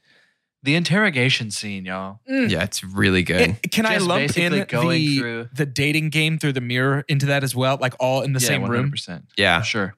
[0.63, 2.21] The interrogation scene, y'all.
[2.27, 3.57] Yeah, it's really good.
[3.63, 7.05] It- can I Just lump in going the, through- the dating game through the mirror
[7.09, 7.79] into that as well?
[7.81, 8.93] Like all in the yeah, same room?
[8.93, 9.23] 100%.
[9.37, 9.63] yeah.
[9.63, 9.95] Sure.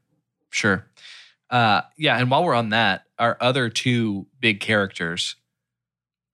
[0.51, 0.87] Sure.
[1.51, 2.17] Uh, yeah.
[2.19, 5.37] And while we're on that, our other two big characters,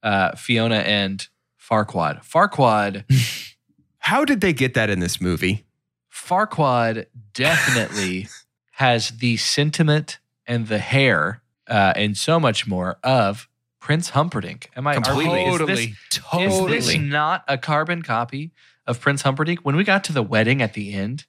[0.02, 1.28] uh, Fiona and
[1.60, 2.24] Farquaad.
[2.24, 3.04] Farquaad,
[3.98, 5.66] How did they get that in this movie?
[6.10, 8.26] Farquaad definitely
[8.72, 13.48] has the sentiment and the hair uh, and so much more of
[13.80, 14.70] Prince Humperdinck.
[14.76, 15.42] Am I are we- Completely.
[15.44, 16.44] is this- Totally.
[16.46, 16.76] Is Totally.
[16.78, 18.52] this not a carbon copy
[18.86, 19.60] of Prince Humperdinck?
[19.60, 21.26] When we got to the wedding at the end,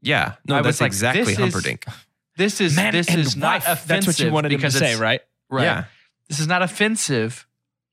[0.00, 0.34] Yeah.
[0.48, 1.84] No, I was that's like, exactly this is- Humperdinck.
[2.36, 3.62] This is Man this and is not wife.
[3.64, 3.88] offensive.
[3.88, 5.20] That's what you wanted him to because say, it's- right?
[5.50, 5.64] Right.
[5.64, 5.84] Yeah.
[6.28, 7.46] This is not offensive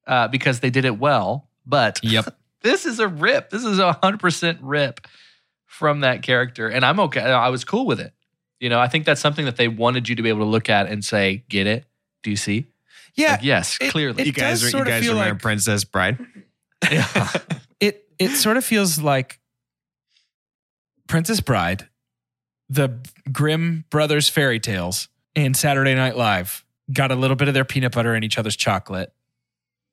[0.08, 2.34] uh, because they did it well, but Yep.
[2.62, 3.50] this is a rip.
[3.50, 5.06] This is a hundred percent rip
[5.66, 7.20] from that character, and I'm okay.
[7.22, 8.14] I was cool with it.
[8.60, 10.70] You know, I think that's something that they wanted you to be able to look
[10.70, 11.86] at and say, "Get it?
[12.24, 12.68] Do you see?"
[13.16, 13.32] Yeah.
[13.34, 14.22] Like, yes, it- clearly.
[14.22, 16.18] it you guys, you guys feel remember like- Princess Bride?
[16.90, 17.32] Yeah.
[17.82, 19.40] it it sort of feels like
[21.08, 21.88] Princess Bride,
[22.70, 23.00] the
[23.32, 27.92] Grimm brothers fairy tales, and Saturday Night Live got a little bit of their peanut
[27.94, 29.14] butter in each other's chocolate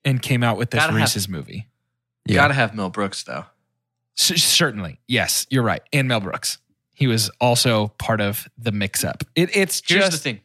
[0.04, 1.68] and came out with this Gotta have- Reese's movie.
[2.26, 3.44] You Gotta have Mel Brooks though.
[4.16, 4.98] C- certainly.
[5.06, 5.82] Yes, you're right.
[5.92, 6.58] And Mel Brooks.
[6.94, 9.22] He was also part of the mix up.
[9.34, 10.40] It, it's Here's just the thing.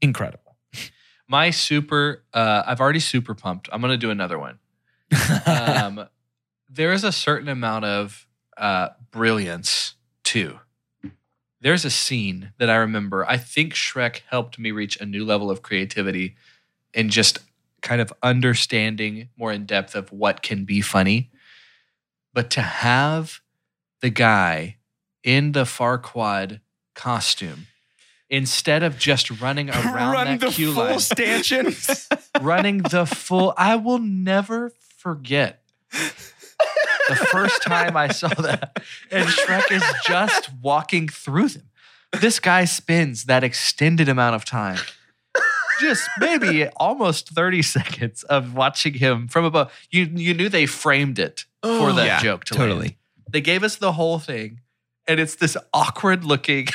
[0.00, 0.56] incredible.
[1.28, 3.68] My super, uh, I've already super pumped.
[3.72, 4.58] I'm gonna do another one.
[5.46, 6.08] um,
[6.68, 10.58] there is a certain amount of uh, brilliance too.
[11.64, 13.26] There's a scene that I remember.
[13.26, 16.36] I think Shrek helped me reach a new level of creativity
[16.92, 17.38] and just
[17.80, 21.30] kind of understanding more in depth of what can be funny.
[22.34, 23.40] But to have
[24.02, 24.76] the guy
[25.22, 26.60] in the Farquaad
[26.94, 27.68] costume
[28.28, 31.74] instead of just running around that queue line stanchion.
[32.42, 33.54] running the full.
[33.56, 35.62] I will never forget
[37.08, 38.82] the first time I saw that.
[39.10, 41.70] And Shrek is just walking through them.
[42.20, 44.78] This guy spends that extended amount of time.
[45.80, 49.72] Just maybe almost 30 seconds of watching him from above.
[49.90, 52.70] You you knew they framed it for oh, that Yeah, joke to land.
[52.70, 52.98] totally.
[53.30, 54.60] They gave us the whole thing,
[55.08, 56.68] and it's this awkward looking,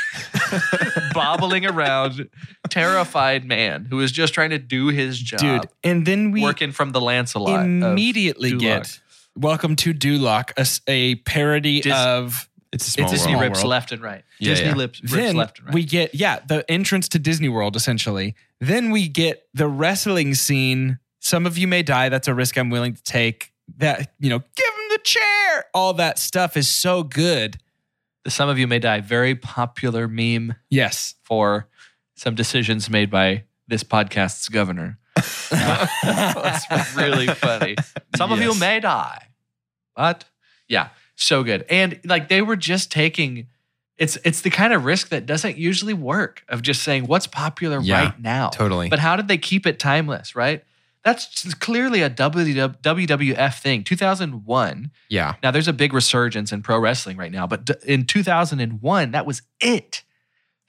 [1.14, 2.30] bobbling around,
[2.70, 5.40] terrified man who is just trying to do his job.
[5.40, 7.62] Dude, and then we working from the Lancelot.
[7.62, 9.00] immediately get
[9.38, 10.52] Welcome to Duloc,
[10.88, 13.70] a parody Dis- of It's a small It's Disney small rips world.
[13.70, 14.24] left and right.
[14.40, 14.76] Yeah, Disney yeah.
[14.76, 15.74] lips rips then left and right.
[15.76, 18.36] we get yeah the entrance to Disney World essentially.
[18.60, 21.00] Then we get the wrestling scene.
[21.20, 22.10] Some of you may die.
[22.10, 23.54] That's a risk I'm willing to take.
[23.78, 25.66] That you know, give him the chair.
[25.74, 27.58] All that stuff is so good.
[28.26, 31.68] the Some of You May Die, very popular meme Yes, for
[32.16, 34.99] some decisions made by this podcast's governor.
[35.52, 37.76] That's really funny.
[38.16, 39.28] Some of you may die,
[39.96, 40.26] but
[40.68, 41.66] yeah, so good.
[41.70, 43.48] And like they were just taking
[43.98, 47.80] it's it's the kind of risk that doesn't usually work of just saying what's popular
[47.82, 48.50] Yeah, right now.
[48.50, 48.90] Totally.
[48.90, 50.64] But how did they keep it timeless, right?
[51.04, 53.84] That's clearly a WWF thing.
[53.86, 54.92] 2001.
[55.10, 55.36] yeah.
[55.42, 59.42] Now there's a big resurgence in pro wrestling right now, but in 2001, that was
[59.62, 60.04] it.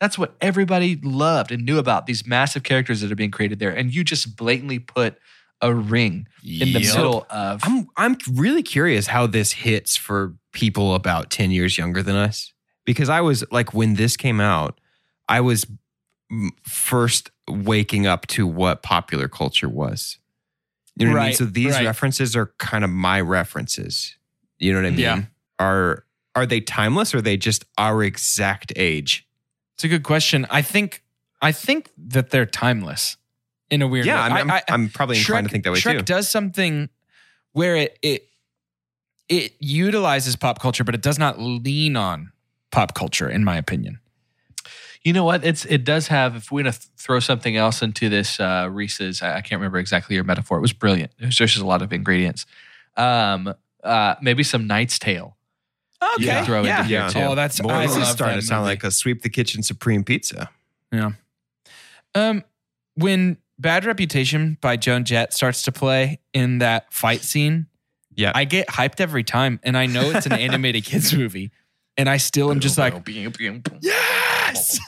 [0.01, 3.71] That's what everybody loved and knew about these massive characters that are being created there.
[3.71, 5.19] And you just blatantly put
[5.61, 7.61] a ring in the middle of.
[7.63, 12.53] I'm I'm really curious how this hits for people about 10 years younger than us
[12.85, 14.81] because I was like when this came out
[15.31, 15.65] I was
[16.65, 20.19] first waking up to what popular culture was.
[20.97, 21.35] You know what I mean?
[21.35, 21.87] So these right.
[21.87, 24.17] references are kind of my references.
[24.59, 24.99] You know what I mean?
[24.99, 25.23] Yeah.
[25.61, 29.27] Are are they timeless or are they just our exact age?
[29.81, 30.47] It's a good question.
[30.51, 31.03] I think
[31.41, 33.17] I think that they're timeless
[33.71, 34.41] in a weird yeah, way.
[34.43, 36.03] I'm, I'm, I'm probably inclined to think that way Shrek too.
[36.03, 36.91] does something
[37.53, 38.29] where it it
[39.31, 42.31] it utilizes pop culture, but it does not lean on
[42.71, 44.01] pop culture, in my opinion.
[45.03, 45.47] You know what?
[45.47, 46.37] It's it does have.
[46.37, 49.79] If we're gonna th- throw something else into this uh, Reese's, I, I can't remember
[49.79, 50.59] exactly your metaphor.
[50.59, 51.13] It was brilliant.
[51.19, 52.45] There's just a lot of ingredients.
[52.99, 55.39] Um, uh, maybe some Knight's Tale.
[56.19, 57.09] You can throw into here Yeah.
[57.09, 57.19] too.
[57.21, 58.73] Oh, that's Boy, I this is love starting that to sound movie.
[58.73, 60.51] like a sweep the kitchen supreme pizza.
[60.93, 61.11] Yeah.
[62.15, 62.43] Um,
[62.95, 67.67] when Bad Reputation by Joan Jett starts to play in that fight scene,
[68.15, 68.33] Yeah.
[68.35, 71.53] I get hyped every time, and I know it's an animated kids movie,
[71.97, 72.95] and I still am just like,
[73.81, 74.79] yes.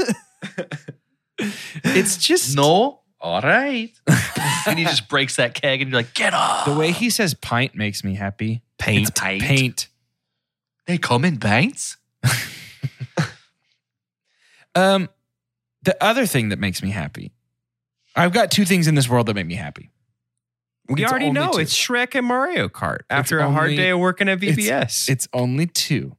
[1.85, 3.01] it's just no.
[3.20, 3.92] All right.
[4.66, 6.64] and he just breaks that keg, and you're like, get off.
[6.64, 8.62] the way he says "pint" makes me happy.
[8.79, 9.09] Paint.
[9.09, 9.88] It's paint.
[10.87, 11.97] They come in pints.
[14.75, 15.09] Um,
[15.83, 17.33] the other thing that makes me happy,
[18.16, 19.90] I've got two things in this world that make me happy.
[20.88, 21.59] We It's already know two.
[21.61, 25.09] it's Shrek and Mario Kart after a hard day of working at VBS.
[25.09, 26.16] It's only two.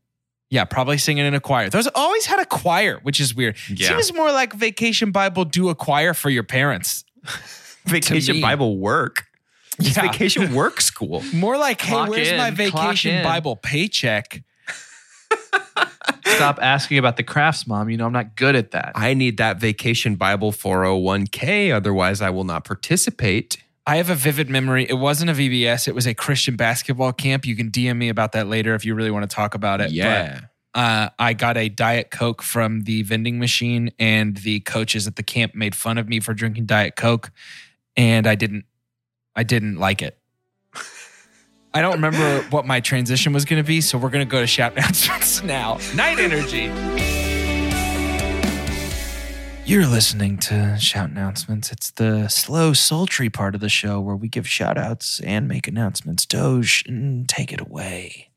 [0.49, 1.69] Yeah, probably singing in a choir.
[1.69, 3.57] Those always had a choir, which is weird.
[3.69, 3.87] Yeah.
[3.89, 7.03] Seems more like Vacation Bible do a choir for your parents.
[7.85, 8.41] vacation me.
[8.41, 9.25] Bible work.
[9.79, 10.03] It's Yeah.
[10.03, 11.23] vacation work school.
[11.33, 13.23] More like, hey, Clock where's in, my Vacation.
[13.23, 14.43] Bible paycheck?
[16.25, 17.89] Stop asking about the crafts, mom.
[17.89, 18.93] You know I'm not good at that.
[18.95, 23.57] I need that vacation Bible 401k, otherwise I will not participate.
[23.85, 24.85] I have a vivid memory.
[24.89, 27.45] It wasn't a VBS, it was a Christian basketball camp.
[27.45, 29.91] You can DM me about that later if you really want to talk about it.
[29.91, 30.39] Yeah.
[30.41, 35.17] But, uh, I got a Diet Coke from the vending machine, and the coaches at
[35.17, 37.31] the camp made fun of me for drinking Diet Coke,
[37.95, 38.65] and I didn't.
[39.35, 40.17] I didn't like it.
[41.75, 44.39] I don't remember what my transition was going to be, so we're going to go
[44.39, 45.79] to shout announcements now.
[45.95, 46.71] Night energy.
[49.65, 51.71] You're listening to Shout Announcements.
[51.71, 55.67] It's the slow, sultry part of the show where we give shout outs and make
[55.67, 56.27] announcements.
[56.27, 58.29] Doge, mm, take it away.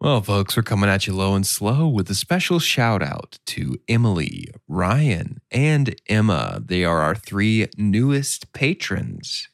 [0.00, 3.76] Well, folks, we're coming at you low and slow with a special shout out to
[3.88, 6.60] Emily, Ryan, and Emma.
[6.64, 9.48] They are our three newest patrons.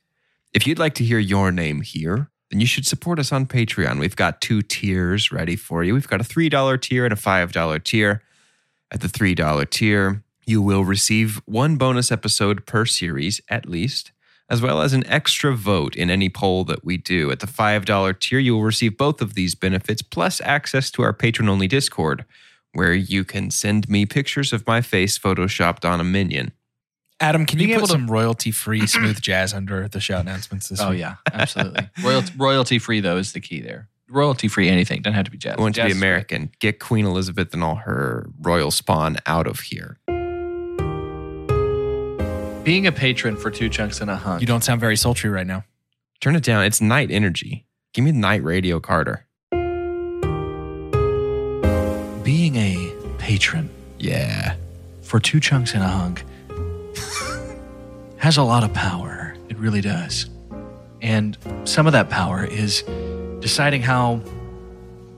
[0.55, 4.01] If you'd like to hear your name here, then you should support us on Patreon.
[4.01, 5.95] We've got two tiers ready for you.
[5.95, 8.23] We've got a $3 tier and a $5 tier.
[8.91, 14.11] At the $3 tier, you will receive one bonus episode per series at least,
[14.49, 17.31] as well as an extra vote in any poll that we do.
[17.31, 21.13] At the $5 tier, you will receive both of these benefits plus access to our
[21.13, 22.25] patron only Discord,
[22.73, 26.51] where you can send me pictures of my face photoshopped on a minion.
[27.21, 30.81] Adam, can you put to- some royalty free smooth jazz under the shout announcements this
[30.81, 31.01] Oh week?
[31.01, 31.89] yeah, absolutely.
[32.03, 33.89] Royalty, royalty free though is the key there.
[34.09, 35.57] Royalty free anything doesn't have to be jazz.
[35.59, 35.99] I want to be is great.
[35.99, 36.51] American.
[36.59, 39.99] Get Queen Elizabeth and all her royal spawn out of here.
[42.65, 44.41] Being a patron for two chunks and a hunk.
[44.41, 45.65] You don't sound very sultry right now.
[46.21, 46.65] Turn it down.
[46.65, 47.67] It's night energy.
[47.93, 49.27] Give me the night radio Carter.
[52.23, 54.55] being a patron Yeah.
[55.03, 56.25] for two chunks and a hunk
[58.19, 59.35] has a lot of power.
[59.49, 60.29] It really does.
[61.03, 62.83] And some of that power is
[63.41, 64.21] deciding how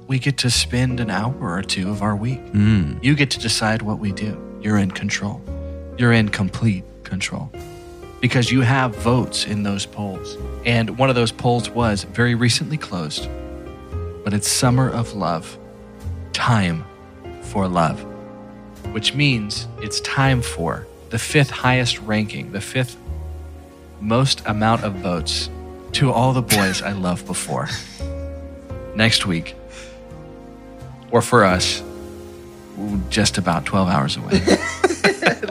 [0.06, 2.40] we get to spend an hour or two of our week.
[2.52, 3.02] Mm.
[3.02, 4.40] You get to decide what we do.
[4.60, 5.42] You're in control.
[5.98, 7.50] You're in complete control
[8.20, 10.38] because you have votes in those polls.
[10.64, 13.28] And one of those polls was very recently closed,
[14.22, 15.58] but it's Summer of Love.
[16.32, 16.84] Time
[17.42, 18.00] for love,
[18.92, 22.96] which means it's time for the fifth highest ranking, the fifth
[24.00, 25.50] most amount of votes
[25.92, 27.68] to all the boys I loved before.
[28.96, 29.54] Next week,
[31.10, 31.82] or for us,
[33.10, 34.40] just about 12 hours away.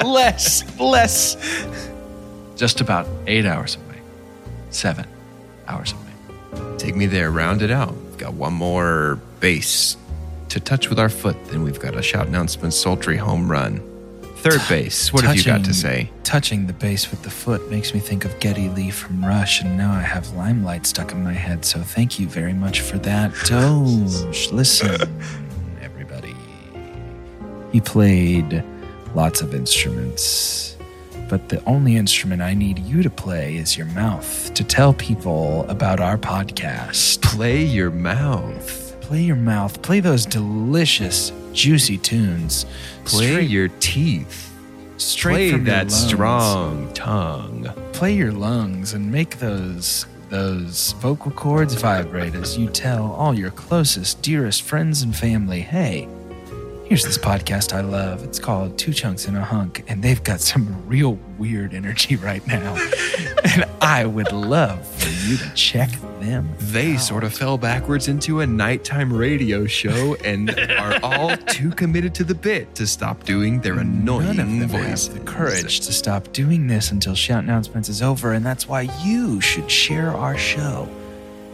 [0.04, 1.38] less, less.
[2.56, 4.02] just about eight hours away.
[4.71, 5.06] Seven
[5.67, 6.78] hours away.
[6.80, 7.30] Take me there.
[7.30, 7.93] Round it out.
[7.93, 9.95] We've got one more base
[10.49, 11.38] to touch with our foot.
[11.45, 13.91] Then we've got a shout announcement, sultry home run.
[14.42, 15.14] Third base.
[15.14, 16.10] What have you got to say?
[16.24, 19.78] Touching the base with the foot makes me think of Geddy Lee from Rush, and
[19.78, 21.64] now I have limelight stuck in my head.
[21.64, 23.32] So thank you very much for that.
[23.46, 25.00] Doge, listen,
[25.82, 26.36] everybody.
[27.72, 28.64] He played
[29.14, 30.76] lots of instruments,
[31.30, 35.70] but the only instrument I need you to play is your mouth to tell people
[35.70, 37.22] about our podcast.
[37.22, 39.00] Play your mouth.
[39.02, 39.80] Play your mouth.
[39.84, 42.66] Play those delicious, juicy tunes.
[43.06, 44.52] Play straight, your teeth.
[44.97, 47.70] straight Play from that strong tongue.
[47.93, 53.52] play your lungs and make those those vocal cords vibrate as you tell all your
[53.52, 56.08] closest, dearest friends and family, hey,
[56.86, 58.24] here's this podcast I love.
[58.24, 62.45] It's called Two Chunks in a Hunk, and they've got some real weird energy right
[62.47, 62.76] now.
[63.43, 65.89] and I would love for you to check
[66.22, 66.49] them.
[66.59, 72.15] They sort of fell backwards into a nighttime radio show and are all too committed
[72.15, 75.07] to the bit to stop doing their annoying None of them voice.
[75.07, 78.89] have the courage to stop doing this until shout announcements is over, and that's why
[79.03, 80.88] you should share our show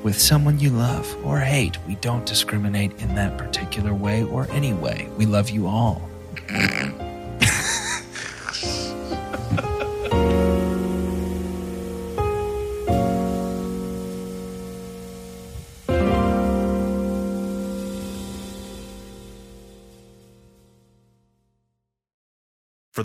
[0.03, 1.77] with someone you love or hate.
[1.87, 5.09] We don't discriminate in that particular way or any way.
[5.17, 6.07] We love you all.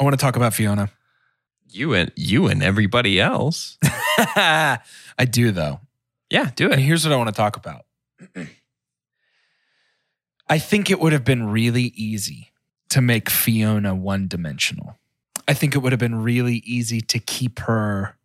[0.00, 0.90] I want to talk about Fiona.
[1.68, 3.78] You and you and everybody else.
[3.84, 4.78] I
[5.30, 5.80] do, though.
[6.30, 6.84] Yeah, do And it.
[6.84, 7.84] here's what I want to talk about.
[10.48, 12.50] I think it would have been really easy
[12.88, 14.98] to make Fiona one dimensional.
[15.46, 18.16] I think it would have been really easy to keep her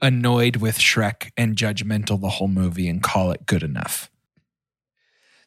[0.00, 4.10] annoyed with Shrek and judgmental the whole movie and call it good enough.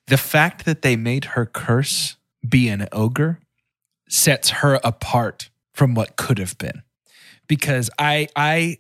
[0.07, 2.15] The fact that they made her curse
[2.47, 3.39] be an ogre
[4.07, 6.81] sets her apart from what could have been.
[7.47, 8.79] Because I I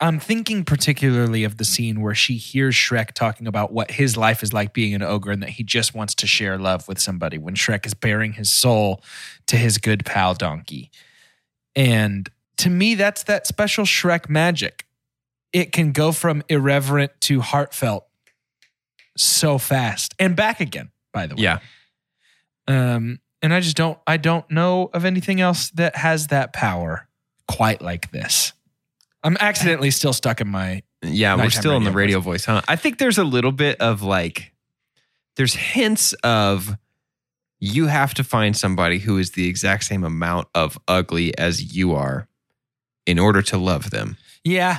[0.00, 4.42] I'm thinking particularly of the scene where she hears Shrek talking about what his life
[4.42, 7.36] is like being an ogre and that he just wants to share love with somebody
[7.36, 9.02] when Shrek is bearing his soul
[9.48, 10.90] to his good pal Donkey.
[11.74, 14.86] And to me, that's that special Shrek magic.
[15.52, 18.06] It can go from irreverent to heartfelt
[19.16, 21.42] so fast and back again, by the way.
[21.42, 21.58] Yeah.
[22.68, 27.08] Um, and I just don't I don't know of anything else that has that power
[27.46, 28.52] quite like this.
[29.22, 32.62] I'm accidentally still stuck in my Yeah, we're still in the radio voice, huh?
[32.66, 34.52] I think there's a little bit of like,
[35.36, 36.76] there's hints of
[37.60, 41.94] you have to find somebody who is the exact same amount of ugly as you
[41.94, 42.28] are
[43.06, 44.16] in order to love them.
[44.44, 44.78] Yeah.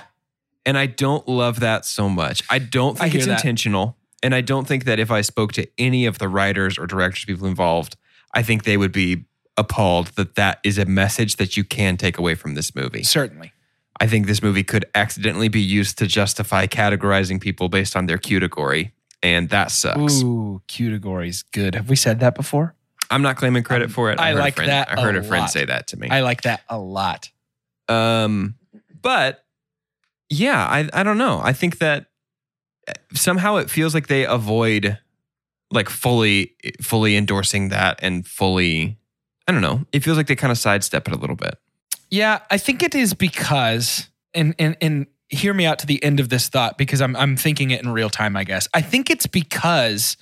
[0.66, 2.43] And I don't love that so much.
[2.49, 3.39] I don't think hear it's that.
[3.39, 3.97] intentional.
[4.22, 7.26] And I don't think that if I spoke to any of the writers or directors,
[7.26, 7.95] people involved,
[8.34, 9.26] I think they would be
[9.58, 13.04] appalled that that is a message that you can take away from this movie.
[13.04, 13.52] Certainly.
[14.00, 18.18] I think this movie could accidentally be used to justify categorizing people based on their
[18.18, 20.22] category, and that sucks.
[20.24, 21.76] Ooh, category's good.
[21.76, 22.76] Have we said that before?
[23.12, 24.20] I'm not claiming credit Um, for it.
[24.20, 25.50] I heard a like friend, that I heard a a, friend lot.
[25.52, 26.08] say that to me.
[26.10, 27.30] I like that a lot.
[27.90, 28.56] um,
[29.02, 29.44] but
[30.30, 31.42] yeah, I I don't know.
[31.44, 32.06] I think that
[32.88, 34.98] eh, somehow it feels like they avoid
[35.72, 38.98] like fully fully endorsing that and fully.
[39.48, 39.86] I don't know.
[39.92, 41.58] It feels like they kind of sidestep it a little bit.
[42.10, 46.20] Yeah, I think it is because and and and hear me out to the end
[46.20, 48.68] of this thought because I'm I'm thinking it in real time, I guess.
[48.74, 50.18] I think it's because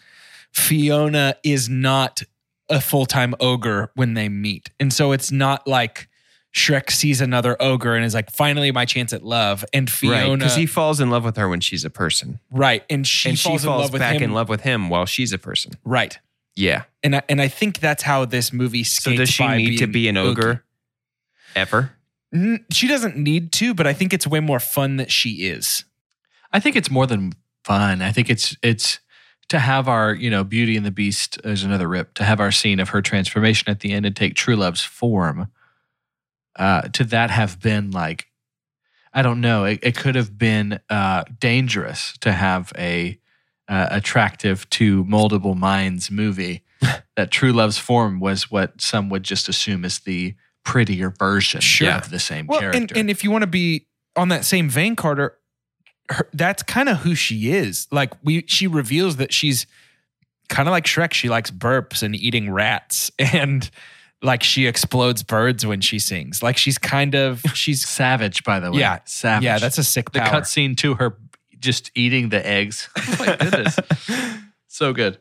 [0.54, 2.22] Fiona is not
[2.70, 4.72] a full-time ogre when they meet.
[4.80, 6.10] And so it's not like
[6.56, 9.64] Shrek sees another ogre and is like, finally my chance at love.
[9.74, 10.24] And right?
[10.24, 12.84] Fiona Because he falls in love with her when she's a person, right.
[12.90, 14.24] And she and she falls, falls in love with back him.
[14.24, 15.74] in love with him while she's a person.
[15.84, 16.18] Right.
[16.56, 16.84] Yeah.
[17.04, 19.88] And I, and I think that's how this movie So does she by need to
[19.88, 20.64] be an ogre ogre.
[21.56, 21.92] ever?
[22.34, 25.86] N- She doesn't need to, but I think it's way more fun that she is.
[26.52, 27.34] I think it's more than
[27.64, 28.02] fun.
[28.02, 29.00] I think it's it's
[29.50, 31.40] to have our you know Beauty and the Beast.
[31.44, 34.34] is another rip to have our scene of her transformation at the end and take
[34.36, 35.50] True Love's form.
[36.58, 38.26] Uh, to that have been like,
[39.14, 39.66] I don't know.
[39.66, 43.20] It, it could have been uh, dangerous to have a
[43.68, 46.64] uh, attractive to moldable minds movie.
[47.16, 51.92] that True Love's form was what some would just assume is the prettier version Sure.
[51.94, 52.78] of the same Well, character.
[52.78, 55.38] and, and if you want to be on that same vein, Carter,
[56.10, 57.88] her, that's kind of who she is.
[57.92, 59.66] Like we, she reveals that she's
[60.50, 61.14] kind of like Shrek.
[61.14, 63.70] She likes burps and eating rats, and
[64.22, 66.42] like she explodes birds when she sings.
[66.42, 68.80] Like she's kind of she's savage, by the way.
[68.80, 69.00] Yeah.
[69.06, 69.44] savage.
[69.44, 69.60] yeah.
[69.60, 70.42] That's a sick the power.
[70.42, 71.18] cutscene to her
[71.60, 72.90] just eating the eggs.
[72.98, 73.78] oh my goodness.
[74.68, 75.20] so good.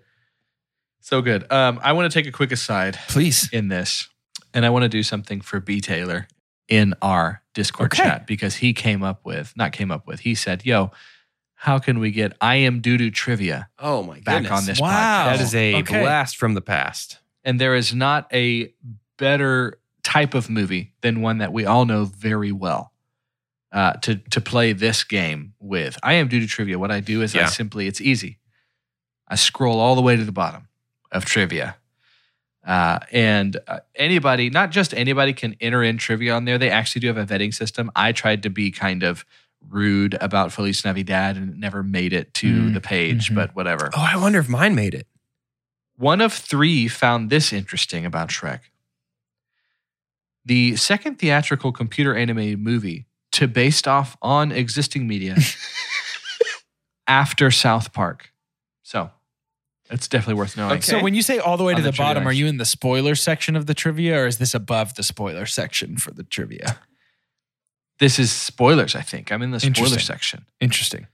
[1.01, 1.51] So good.
[1.53, 4.09] Um, I want to take a quick aside Please, in this,
[4.53, 5.81] and I want to do something for B.
[5.81, 6.27] Taylor.
[6.69, 8.03] in our Discord Okay.
[8.03, 10.91] chat because he came up with, not came up with, he said, yo,
[11.55, 14.51] how can we get I am doo doo trivia Oh my back goodness.
[14.61, 14.89] on this Wow.
[14.91, 15.27] podcast?
[15.37, 16.03] That is a Okay.
[16.03, 17.19] blast from the past.
[17.47, 18.75] And there is not a
[19.17, 22.93] better type of movie than one that we all know very well
[23.73, 25.99] uh, to to play this game with.
[26.03, 26.79] I am due to trivia.
[26.79, 28.39] What I do is I simply it's easy.
[29.29, 30.69] I scroll all the way to the bottom
[31.11, 31.77] of trivia.
[32.65, 36.59] Uh, and uh, anybody, not just anybody, can enter in trivia on there.
[36.59, 37.91] They actually do have a vetting system.
[37.95, 39.25] I tried to be kind of
[39.69, 43.37] rude about Feliz Navidad and it never made it to Mm, the page, mhm.
[43.37, 43.91] but whatever.
[43.95, 45.07] Oh, I wonder if mine made it.
[45.97, 48.61] One of three found this interesting about Shrek.
[50.45, 55.37] The second theatrical computer animated movie to based off on existing media
[57.07, 58.31] after South Park.
[58.83, 59.11] So
[59.91, 60.73] it's definitely worth knowing.
[60.73, 60.81] Okay.
[60.83, 62.59] So when you say all the way to the the, bottom, trivia are you in
[62.59, 66.23] the spoiler section of the trivia, or is this above the spoiler section for the
[66.23, 66.79] trivia?
[67.99, 69.33] This is spoilers, I think.
[69.33, 69.99] I'm in the spoiler Interesting.
[70.01, 70.47] section.
[70.61, 71.07] Interesting.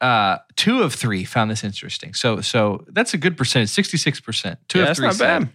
[0.00, 2.14] Uh, two of three found this interesting.
[2.14, 4.56] So so that's a good percentage, 66%.
[4.68, 5.48] Two Yeah, of that's three not said,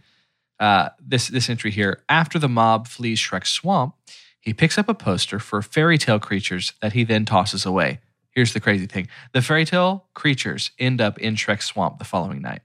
[0.59, 0.65] bad.
[0.65, 2.03] uh, this this entry here.
[2.09, 3.95] After the mob flees Shrek's swamp,
[4.39, 7.99] he picks up a poster for fairy tale creatures that he then tosses away.
[8.29, 12.41] Here's the crazy thing: the fairy tale creatures end up in Shrek's swamp the following
[12.41, 12.61] night.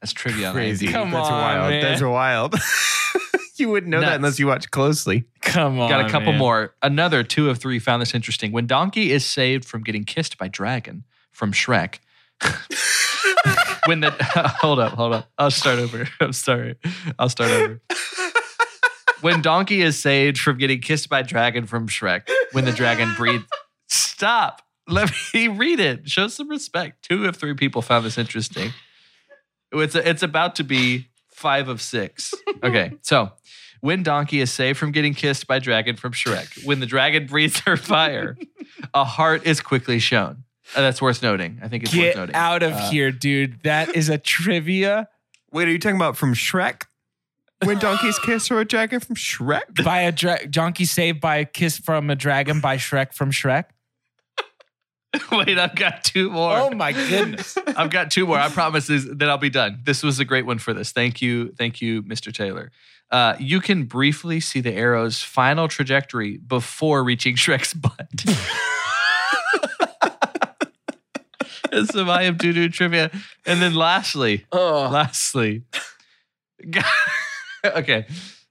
[0.00, 0.48] That's trivia.
[0.48, 0.86] on Crazy.
[0.88, 1.70] Come That's on, wild.
[1.70, 1.82] man.
[1.82, 2.54] That's wild.
[3.58, 4.10] you wouldn't know Nuts.
[4.10, 5.24] that unless you watch closely.
[5.42, 5.88] Come on.
[5.88, 6.38] Got a couple man.
[6.38, 6.74] more.
[6.82, 8.52] Another two of three found this interesting.
[8.52, 11.98] When Donkey is saved from getting kissed by Dragon from Shrek.
[13.86, 14.10] when the
[14.60, 15.30] hold up, hold up.
[15.38, 16.08] I'll start over.
[16.20, 16.76] I'm sorry.
[17.18, 17.80] I'll start over.
[19.20, 23.44] when Donkey is saved from getting kissed by Dragon from Shrek, when the dragon breathes.
[23.88, 24.62] Stop.
[24.88, 26.08] Let me read it.
[26.08, 27.02] Show some respect.
[27.08, 28.72] Two of three people found this interesting.
[29.72, 32.34] It's it's about to be five of six.
[32.64, 33.30] Okay, so
[33.80, 37.60] when Donkey is saved from getting kissed by Dragon from Shrek, when the dragon breathes
[37.60, 38.36] her fire,
[38.94, 40.44] a heart is quickly shown.
[40.74, 41.60] Uh, that's worth noting.
[41.62, 42.34] I think it's worth Get noting.
[42.34, 43.62] out of Uh, here, dude.
[43.62, 45.08] That is a trivia
[45.52, 46.82] Wait, are you talking about from Shrek?
[47.64, 49.84] When donkeys kiss or a dragon from Shrek?
[49.84, 53.66] by a dra- donkey saved by a kiss from a dragon by Shrek from Shrek.
[55.32, 56.56] Wait, I've got two more.
[56.56, 57.56] Oh my goodness.
[57.76, 58.38] I've got two more.
[58.38, 59.80] I promise is that I'll be done.
[59.84, 60.92] This was a great one for this.
[60.92, 61.52] Thank you.
[61.52, 62.32] Thank you, Mr.
[62.32, 62.70] Taylor.
[63.10, 68.08] Uh, you can briefly see the arrow's final trajectory before reaching Shrek's butt.
[71.70, 73.10] That's some I am doo doo trivia.
[73.44, 74.88] And then lastly, Oh.
[74.92, 75.62] lastly,
[77.64, 78.06] okay,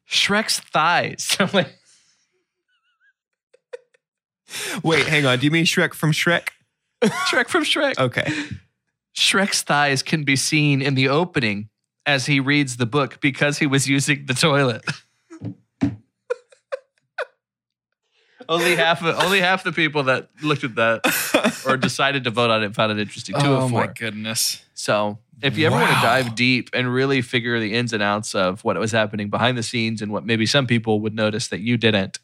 [0.09, 1.35] Shrek's thighs.
[1.39, 1.73] I'm like,
[4.83, 5.39] Wait, hang on.
[5.39, 6.49] Do you mean Shrek from Shrek?
[7.29, 7.97] Shrek from Shrek.
[7.97, 8.31] Okay.
[9.15, 11.69] Shrek's thighs can be seen in the opening
[12.05, 14.83] as he reads the book because he was using the toilet.
[18.49, 22.49] only half of, only half the people that looked at that or decided to vote
[22.49, 23.35] on it found it interesting.
[23.39, 23.85] Two oh of four.
[23.85, 24.63] my goodness.
[24.73, 28.35] So if you ever want to dive deep and really figure the ins and outs
[28.35, 31.61] of what was happening behind the scenes and what maybe some people would notice that
[31.61, 32.19] you didn't,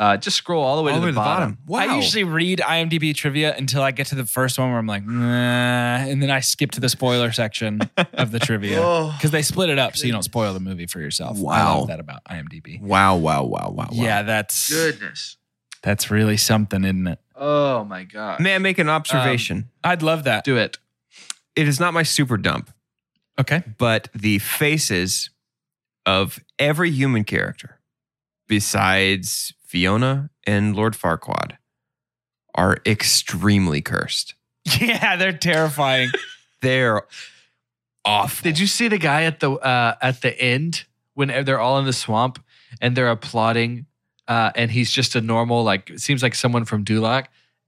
[0.00, 1.58] uh, just scroll all the way All to the, bottom.
[1.66, 1.78] Wow.
[1.80, 5.04] I usually read IMDb trivia until I get to the first one where I'm like,
[5.04, 7.80] nah, and then I skip to the spoiler section
[8.14, 8.80] of the trivia
[9.16, 11.36] because they split it up so you don't spoil the movie for yourself.
[11.36, 11.78] I Wow.
[11.80, 12.80] love that about IMDb.
[12.80, 13.88] Wow, wow, wow, wow, wow.
[13.92, 15.36] Yeah, that's Goodness.
[15.82, 17.18] that's really something, isn't it?
[17.36, 18.40] Oh my god.
[18.40, 19.68] May I make an observation?
[19.84, 20.44] I'd love that.
[20.44, 20.78] Do it.
[21.54, 22.70] it is not my super dump,
[23.38, 23.62] Okay.
[23.78, 25.28] but the faces
[26.06, 27.80] of every human character
[28.48, 31.52] besides Fiona and Lord Farquaad
[32.56, 34.34] are extremely cursed.
[34.80, 36.10] Yeah, they're terrifying.
[36.60, 37.02] They're
[38.04, 38.42] awful.
[38.42, 41.86] Did you see the guy at the uh, at the end when they're all in
[41.86, 42.38] the swamp
[42.82, 43.86] and they're applauding,
[44.28, 47.26] uh, and he's just a normal like it seems like someone from Duloc,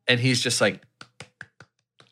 [0.08, 0.82] and he's just like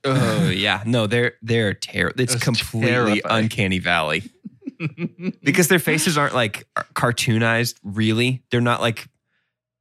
[0.05, 2.21] Oh yeah, no, they're they're terrible.
[2.23, 3.45] It's It's completely terrifying.
[3.45, 4.23] uncanny valley
[5.43, 7.75] because their faces aren't like cartoonized.
[7.83, 9.07] Really, they're not like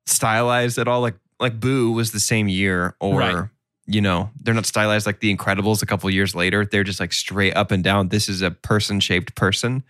[0.09, 1.01] stylized at all.
[1.01, 3.45] Like like Boo was the same year, or Right.
[3.85, 6.65] you know, they're not stylized like The Incredibles a couple years later.
[6.65, 8.09] They're just like straight up and down.
[8.09, 9.83] This is a person shaped person,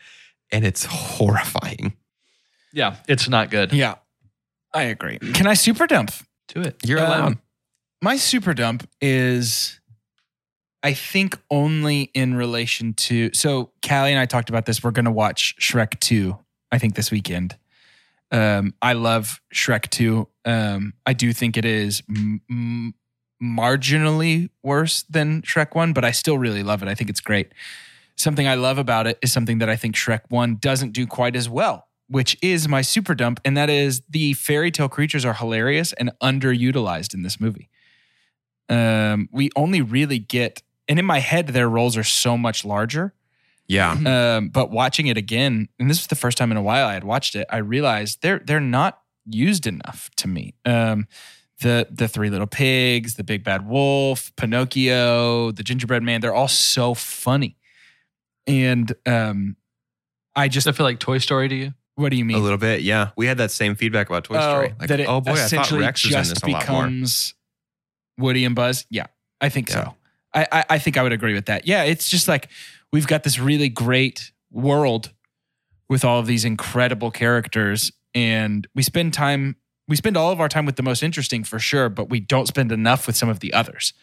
[0.51, 1.93] and it's horrifying.
[2.71, 3.73] yeah, it's not good.
[3.73, 3.95] yeah,
[4.73, 5.17] I agree.
[5.19, 6.11] Can I super dump?
[6.53, 6.75] Do it.
[6.85, 7.25] You're allowed.
[7.27, 7.41] Um,
[8.01, 9.79] my super dump is,
[10.83, 13.31] I think, only in relation to.
[13.33, 14.83] So, Callie and I talked about this.
[14.83, 16.37] We're going to watch Shrek 2,
[16.71, 17.57] I think, this weekend.
[18.31, 20.27] Um, I love Shrek 2.
[20.45, 22.93] Um, I do think it is m-
[23.41, 26.89] marginally worse than Shrek 1, but I still really love it.
[26.89, 27.53] I think it's great.
[28.15, 31.35] Something I love about it is something that I think Shrek 1 doesn't do quite
[31.35, 35.33] as well, which is my super dump, and that is the fairy tale creatures are
[35.33, 37.69] hilarious and underutilized in this movie.
[38.67, 43.13] Um, we only really get, and in my head, their roles are so much larger.
[43.69, 43.91] Yeah.
[44.37, 46.93] Um, but watching it again, and this was the first time in a while I
[46.93, 50.55] had watched it, I realized they're they're not used enough to me.
[50.65, 51.07] Um,
[51.61, 56.47] the the three little pigs, the big bad wolf, Pinocchio, the gingerbread man, they're all
[56.47, 57.57] so funny.
[58.47, 59.55] And um,
[60.35, 61.73] I just Does it feel like Toy Story to you?
[61.95, 62.37] what do you mean?
[62.37, 63.09] A little bit, yeah.
[63.17, 64.73] We had that same feedback about Toy Story.
[64.79, 66.89] Like, that it oh boy, I thought essentially Rex was in this a lot more.
[68.17, 68.85] Woody and Buzz.
[68.89, 69.07] Yeah,
[69.41, 69.83] I think Yeah.
[69.83, 69.95] so.
[70.33, 71.67] I, I I think I would agree with that.
[71.67, 72.49] Yeah, it's just like
[72.91, 75.11] we've got this really great world
[75.89, 79.55] with all of these incredible characters, and we spend time.
[79.87, 82.47] We spend all of our time with the most interesting for sure, but we don't
[82.47, 83.93] spend enough with some of the others.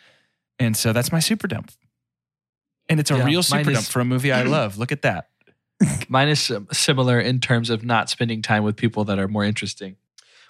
[0.59, 1.70] And so that's my super dump.
[2.89, 4.78] And it's a Yeah, real super dump is- for a movie I love.
[4.78, 5.28] Look at that.
[6.09, 9.95] Mine is similar in terms of not spending time with people that are more interesting.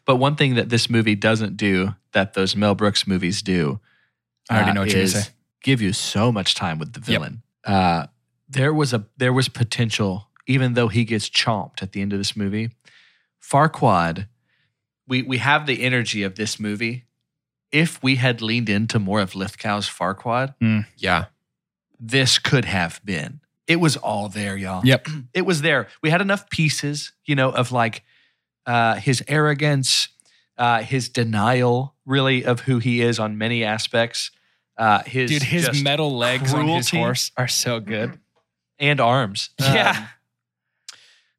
[0.07, 3.81] But one thing that this movie doesn't do that those Mel Brooks movies do,
[4.49, 5.31] I already uh, know what you're gonna say.
[5.63, 7.07] give you so much time with the Yep.
[7.07, 7.43] villain.
[7.65, 8.07] Uh,
[8.49, 12.19] there was a there was potential, even though he gets chomped at the end of
[12.19, 12.71] this movie.
[13.43, 14.29] Farquaad,
[15.07, 17.05] we we have the energy of this movie.
[17.73, 20.55] If we had leaned into more of Lithgow's Farquaad,
[20.97, 21.27] Yeah.
[21.99, 23.41] this could have been.
[23.67, 24.85] It was all there, y'all.
[24.85, 25.09] Yep.
[25.35, 25.89] It was there.
[26.03, 28.03] We had enough pieces, you know, of like
[28.65, 30.09] uh, his arrogance,
[30.57, 34.31] uh, his denial, really, of who he is on many aspects.
[34.79, 38.19] Uh, his Dude, his metal legs on his horse are so good.
[38.79, 39.51] And arms.
[39.59, 39.95] Yeah.
[39.97, 40.09] Um,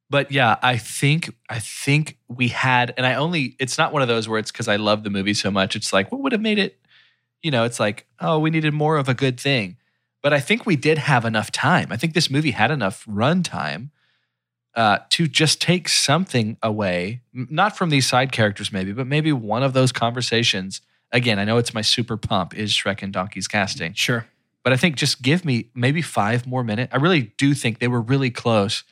[0.09, 3.55] but yeah, I think I think we had, and I only.
[3.59, 5.75] It's not one of those where it's because I love the movie so much.
[5.75, 6.79] It's like what would have made it.
[7.41, 9.77] You know, it's like oh, we needed more of a good thing.
[10.23, 11.88] But I think we did have enough time.
[11.91, 13.91] I think this movie had enough run time
[14.75, 19.63] uh, to just take something away, not from these side characters, maybe, but maybe one
[19.63, 20.81] of those conversations.
[21.11, 23.93] Again, I know it's my super dump is Shrek and Donkey's casting.
[23.93, 24.27] Sure.
[24.68, 26.93] But I think just give me maybe five more minutes.
[26.93, 28.84] I really do think they were really close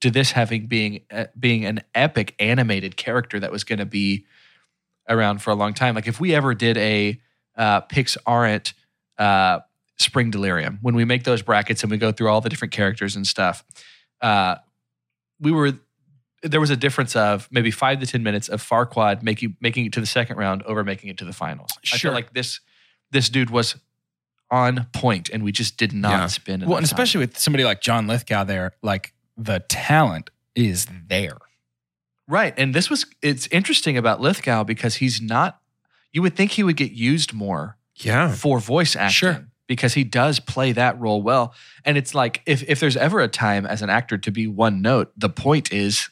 [0.00, 4.26] to this having being uh, being an epic animated character that was going to be
[5.08, 5.96] around for a long time.
[5.96, 7.20] Like if we ever did a
[7.56, 8.72] uh, Pixar
[9.18, 9.58] uh,
[9.98, 13.16] Spring Delirium, when we make those brackets and we go through all the different characters
[13.16, 13.64] and stuff,
[14.20, 14.54] uh,
[15.40, 15.72] we were
[16.44, 19.92] there was a difference of maybe five to ten minutes of Farquaad making making it
[19.94, 21.70] to the second round over making it to the finals.
[21.76, 22.10] I Sure.
[22.10, 22.60] feel like this
[23.10, 23.74] this dude was
[24.54, 26.26] on point, and we just did not Yeah.
[26.28, 26.62] spend.
[26.66, 26.94] Well, and time.
[26.94, 31.36] especially with somebody like John Lithgow there, like the talent is there.
[32.28, 32.54] right.
[32.56, 35.60] And this was it's interesting about Lithgow because he's not.
[36.12, 38.32] You would think he would get used more Yeah.
[38.32, 39.10] for voice acting.
[39.12, 39.46] Sure.
[39.66, 41.52] Because he does play that role well.
[41.84, 44.80] And it's like if if there's ever a time as an actor to be one
[44.80, 46.08] note, the point is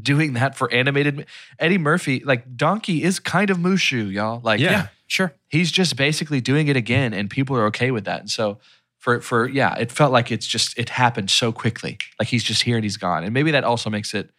[0.00, 1.26] doing that for animated
[1.58, 4.40] Eddie Murphy, like Donkey is kind of Mushu, y'all.
[4.42, 4.88] Like Yeah.
[5.06, 5.32] Sure.
[5.48, 8.20] he's just basically doing it again and people are okay with that.
[8.20, 8.58] And so
[8.98, 11.96] for for yeah, it felt like it's just it happened so quickly.
[12.18, 13.24] Like he's just here and he's gone.
[13.24, 14.30] And maybe that also makes it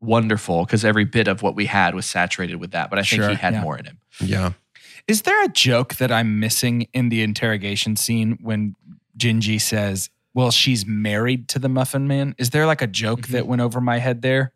[0.00, 2.90] wonderful because every bit of what we had was saturated with that.
[2.90, 3.62] But I think Sure, he had yeah.
[3.62, 3.98] more in him.
[4.20, 4.52] Yeah.
[5.06, 8.74] Is there a joke that I'm missing in the interrogation scene when
[9.18, 12.34] Gingy says, Well, she's married to the Muffin Man?
[12.38, 13.32] Is there like a joke Mhm.
[13.32, 14.52] that went over my head there?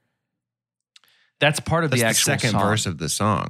[1.38, 2.60] That's part of That's the the, actual second song.
[2.62, 3.48] verse of the song.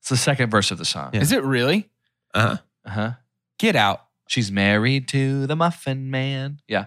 [0.00, 1.10] It's the second verse of the song.
[1.14, 1.20] Yeah.
[1.20, 1.88] Is it really?
[2.34, 2.56] Uh-huh.
[2.84, 3.12] Uh-huh.
[3.58, 4.04] Get out.
[4.26, 6.60] She's married to the Muffin Man.
[6.66, 6.86] Yeah.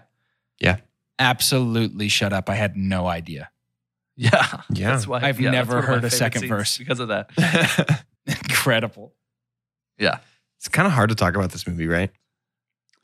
[0.60, 0.78] Yeah.
[1.18, 2.50] Absolutely shut up.
[2.50, 3.50] I had no idea.
[4.18, 4.62] Yeah.
[4.70, 4.92] Yeah.
[4.92, 6.78] That's why I've yeah, never one of my heard a second verse.
[6.78, 8.04] because of that.
[8.26, 9.14] Incredible.
[9.98, 10.20] Yeah.
[10.58, 12.12] it's kind of hard to talk about this movie, right?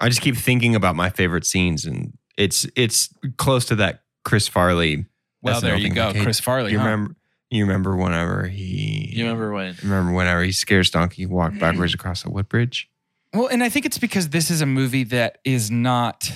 [0.03, 4.47] I just keep thinking about my favorite scenes, and it's it's close to that Chris
[4.47, 5.05] Farley.
[5.41, 5.93] Well, there you thing.
[5.93, 6.07] go.
[6.07, 6.71] Like, hey, Chris Farley.
[6.71, 6.85] You huh?
[6.85, 7.15] remember?
[7.49, 9.11] You remember whenever he?
[9.13, 9.75] You remember when?
[9.83, 12.89] Remember whenever he scares Donkey walked backwards across the wood bridge?
[13.33, 16.31] Well, and I think it's because this is a movie that is not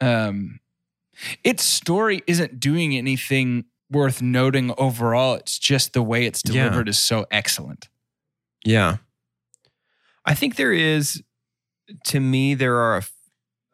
[0.00, 0.60] um
[1.44, 5.34] its story isn't doing anything worth noting overall.
[5.34, 6.64] It's just the way it's Yeah.
[6.64, 7.88] delivered is so excellent.
[8.64, 8.98] Yeah.
[10.24, 11.22] I think there is,
[12.06, 13.02] to me, there are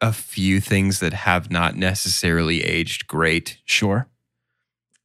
[0.01, 3.57] a, few things that have not necessarily aged great.
[3.65, 4.07] Sure.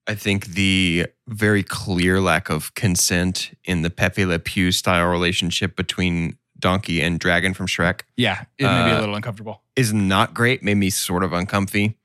[0.07, 5.77] I think the very clear lack of consent in the Pepe Le Pew style relationship
[5.77, 9.63] between Donkey and Dragon from Shrek Yeah, it may be a Uh, little uncomfortable.
[9.77, 11.97] is not great, made me sort of uncomfy.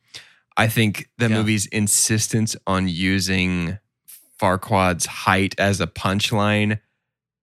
[0.56, 1.38] I think the Yeah.
[1.38, 3.78] movie's insistence on using
[4.40, 6.80] Farquaad's height as a punchline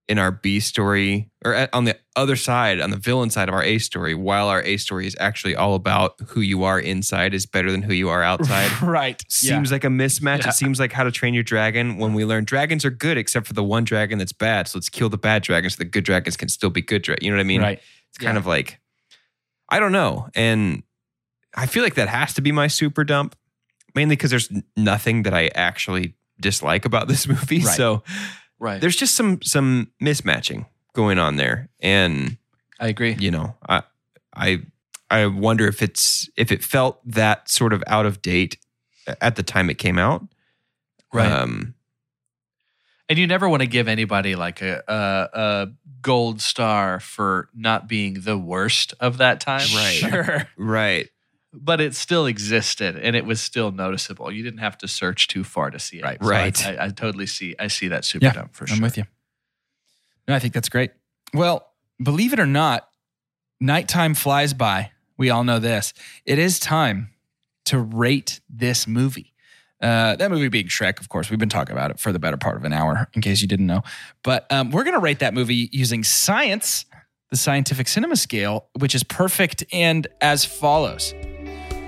[0.09, 3.55] in our B story, or at, on the other side, on the villain side of
[3.55, 7.33] our A story, while our A story is actually all about who you are inside
[7.33, 8.71] is better than who you are outside.
[8.83, 9.23] right.
[9.31, 10.43] Seems like a mismatch.
[10.43, 10.51] Yeah.
[10.51, 13.47] It seems like How to Train Your Dragon when we learn dragons are good except
[13.47, 14.69] for the one dragon that's bad.
[14.69, 17.07] So let's kill the bad dragons so the good dragons can still be good.
[17.23, 17.63] You know what I mean?
[17.63, 17.81] right.
[18.11, 18.41] It's kind Yeah.
[18.41, 18.81] of like,
[19.71, 20.29] I don't know.
[20.35, 20.83] And
[21.55, 23.37] I feel like that has to be my super dump,
[23.95, 27.61] mainly because there's nothing that I actually dislike about this movie.
[27.61, 27.75] Right.
[27.77, 28.03] So
[28.65, 28.81] Right.
[28.81, 31.69] there's just some some mismatching going on there.
[31.81, 32.39] And
[32.81, 33.15] I agree.
[33.19, 33.83] you know, I
[34.35, 34.63] I
[35.11, 38.57] I wonder if it's if it felt that sort of out of date
[39.21, 40.27] at the time it came out.
[41.13, 41.31] Right.
[41.31, 41.75] Um,
[43.09, 45.67] And you never want to give anybody like a, a a
[46.01, 49.67] gold star for not being the worst of that time.
[49.75, 49.95] Right.
[50.11, 50.49] Sure.
[50.57, 51.09] right.
[51.57, 54.33] But it still existed and it was still noticeable.
[54.33, 56.05] You didn't have to search too far to see it.
[56.05, 56.19] Right.
[56.21, 56.81] So I- Right.
[56.81, 58.77] I, I totally see I see that super Yeah, dump for sure.
[58.77, 59.05] I'm with you.
[60.27, 60.91] No, I think that's great.
[61.33, 61.67] Well,
[62.03, 62.89] believe it or not,
[63.61, 64.91] nighttime flies by.
[65.17, 65.93] We all know this.
[66.27, 67.11] It is time
[67.67, 69.33] to rate this movie.
[69.81, 71.31] Uh, that movie being Shrek, of course.
[71.31, 73.49] We've been talking about it for the better part of an hour, in case you
[73.49, 73.83] didn't know.
[74.23, 76.85] But um, we're going to rate that movie using science,
[77.31, 81.13] the scientific cinema scale, which is perfect and as follows.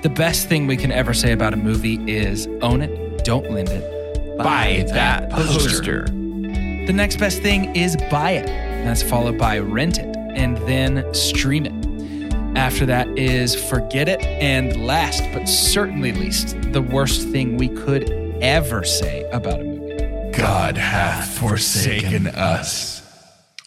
[0.07, 3.71] The best thing we can ever say about a movie is own it, don't lend
[3.71, 6.05] it, Buy that poster.
[6.05, 8.47] the next best thing is buy it.
[8.47, 12.57] That's followed by rent it and then stream it.
[12.57, 14.23] After that is forget it.
[14.23, 18.09] And last but certainly least, the worst thing we could
[18.41, 20.31] ever say about a movie.
[20.39, 23.03] God hath forsaken us.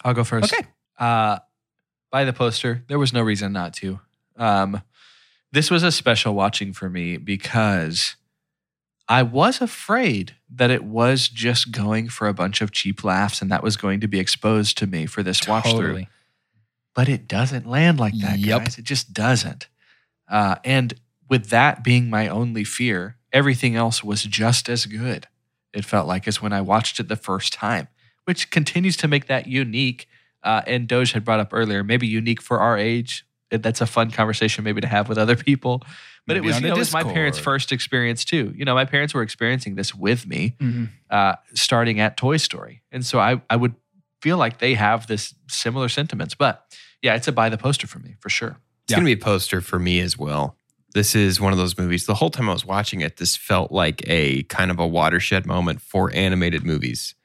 [0.05, 0.53] I'll go first.
[0.53, 0.65] Okay.
[0.97, 1.39] Uh,
[2.11, 3.99] by the poster, there was no reason not to.
[4.37, 4.81] Um,
[5.51, 8.15] this was a special watching for me because
[9.07, 13.51] I was afraid that it was just going for a bunch of cheap laughs and
[13.51, 16.05] that was going to be exposed to me for this watch through.
[16.93, 18.59] But it doesn't land like that, Yep.
[18.65, 18.77] guys.
[18.77, 19.67] It just doesn't.
[20.29, 20.93] Uh, and
[21.29, 25.27] with that being my only fear, everything else was just as good.
[25.73, 27.87] It felt like as when I watched it the first time,
[28.25, 30.07] which continues to make that unique.
[30.43, 33.25] Uh, and Doge had brought up earlier, maybe unique for our age.
[33.51, 35.79] It- That's a fun conversation maybe to have with other people.
[36.27, 38.53] But Maybe it was, you know, it was my parents' first experience too.
[38.55, 40.89] You know, my parents were experiencing this with me Mhm.
[41.09, 42.83] uh, starting at Toy Story.
[42.91, 43.73] And so I, I would
[44.21, 46.35] feel like they have this similar sentiments.
[46.35, 46.63] But
[47.01, 48.57] yeah, it's a buy the poster for me for sure.
[48.83, 48.97] It's Yeah.
[48.97, 50.55] going to be a poster for me as well.
[50.93, 52.05] This is one of those movies.
[52.05, 55.45] The whole time I was watching it, this felt like a kind of a watershed
[55.45, 57.15] moment for animated movies.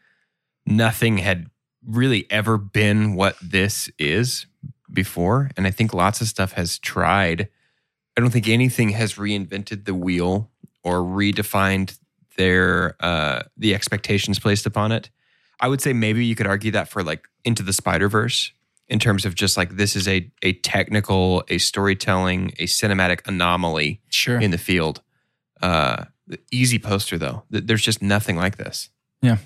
[0.67, 1.51] Nothing had
[1.85, 4.47] really ever been what this is
[4.95, 5.51] before.
[5.57, 7.49] And I think lots of stuff has tried.
[8.17, 10.51] I don't think anything has reinvented the wheel
[10.83, 11.99] or redefined
[12.37, 15.11] their uh the expectations placed upon it.
[15.61, 18.53] I would say maybe you could argue that for like Into the Spider Verse
[18.89, 24.01] in terms of just like this is a a technical, a storytelling, a cinematic anomaly
[24.11, 24.41] Sure.
[24.41, 25.01] in the field.
[25.63, 26.05] Uh,
[26.51, 27.45] easy poster though.
[27.51, 28.91] There's just nothing like this.
[29.23, 29.39] Yeah,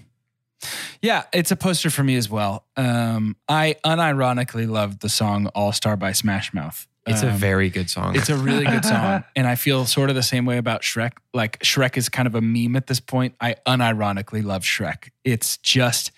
[1.02, 2.64] it's a poster for me as well.
[2.76, 6.86] Um, I unironically loved the song All Star by Smash Mouth.
[7.06, 8.16] It's a Um, very good song.
[8.16, 9.24] It's a really good song.
[9.34, 11.12] And I feel sort of the same way about Shrek.
[11.32, 13.34] Like Shrek is kind of a meme at this point.
[13.40, 15.08] I unironically love Shrek.
[15.24, 16.10] It's just,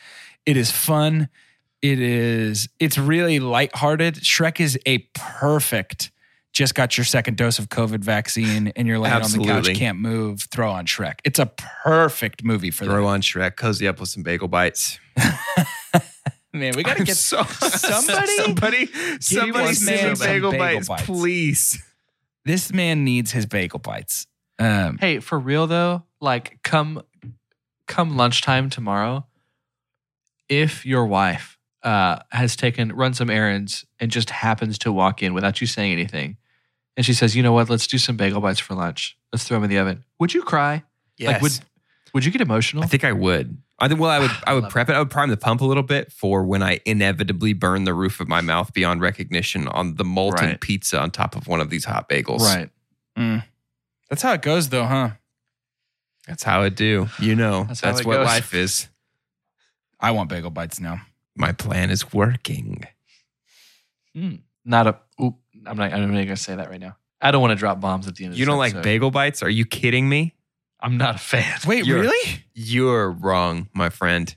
[0.47, 1.29] it is fun.
[1.81, 4.17] It is, it's really lighthearted.
[4.17, 6.11] Shrek is a perfect,
[6.61, 9.99] just got your second dose of COVID vaccine and you're laying on the couch, can't
[9.99, 11.21] move, throw on Shrek.
[11.25, 12.91] It's a perfect movie for that.
[12.91, 13.09] Throw that.
[13.09, 14.99] on Shrek, cozy up with some bagel bites.
[16.53, 18.87] Man, we got to I'm get so, somebody- somebody,
[19.21, 21.07] somebody send man some bagel, bagel bites, bites.
[21.07, 21.83] please.
[22.45, 24.27] this man needs his bagel bites.
[24.59, 27.03] Um, Hey, for real though, like come
[27.87, 29.25] come lunchtime tomorrow,
[30.51, 35.33] if your wife uh, has taken run some errands and just happens to walk in
[35.33, 36.37] without you saying anything,
[37.01, 37.71] and she says, "You know what?
[37.71, 39.17] Let's do some bagel bites for lunch.
[39.33, 40.83] Let's throw them in the oven." Would you cry?
[41.19, 41.59] Like, would
[42.13, 42.83] would you get emotional?
[42.83, 43.57] I think I would.
[43.79, 43.99] I think.
[44.01, 44.31] Well, I would.
[44.47, 44.93] I would prep it.
[44.93, 48.21] I would prime the pump a little bit for when I inevitably burn the roof
[48.21, 50.61] of my mouth beyond recognition on the molten Right.
[50.61, 52.41] pizza on top of one of these hot bagels.
[52.41, 52.69] right.
[53.17, 53.43] mm.
[54.11, 55.13] That's how it goes, though, huh?
[56.29, 57.09] That's how it do.
[57.19, 57.65] You know.
[57.65, 58.27] That's That's, how what goes.
[58.27, 58.89] life is.
[59.99, 61.01] I want bagel bites now.
[61.35, 62.85] My plan is working.
[64.15, 64.41] Mm.
[64.65, 64.99] Not a.
[65.61, 65.93] Oop, I'm not.
[65.93, 66.97] I'm not gonna say that right now.
[67.21, 68.33] I don't want to drop bombs at the end.
[68.35, 68.85] of You this don't like episode.
[68.85, 69.43] bagel bites?
[69.43, 70.35] Are you kidding me?
[70.81, 71.59] I'm not a fan.
[71.67, 72.45] Wait, You're- really?
[72.55, 74.35] You're wrong, my friend.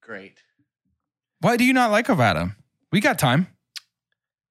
[0.00, 0.42] Great.
[1.40, 2.54] Why do you not like Avada?
[2.90, 3.46] We got time.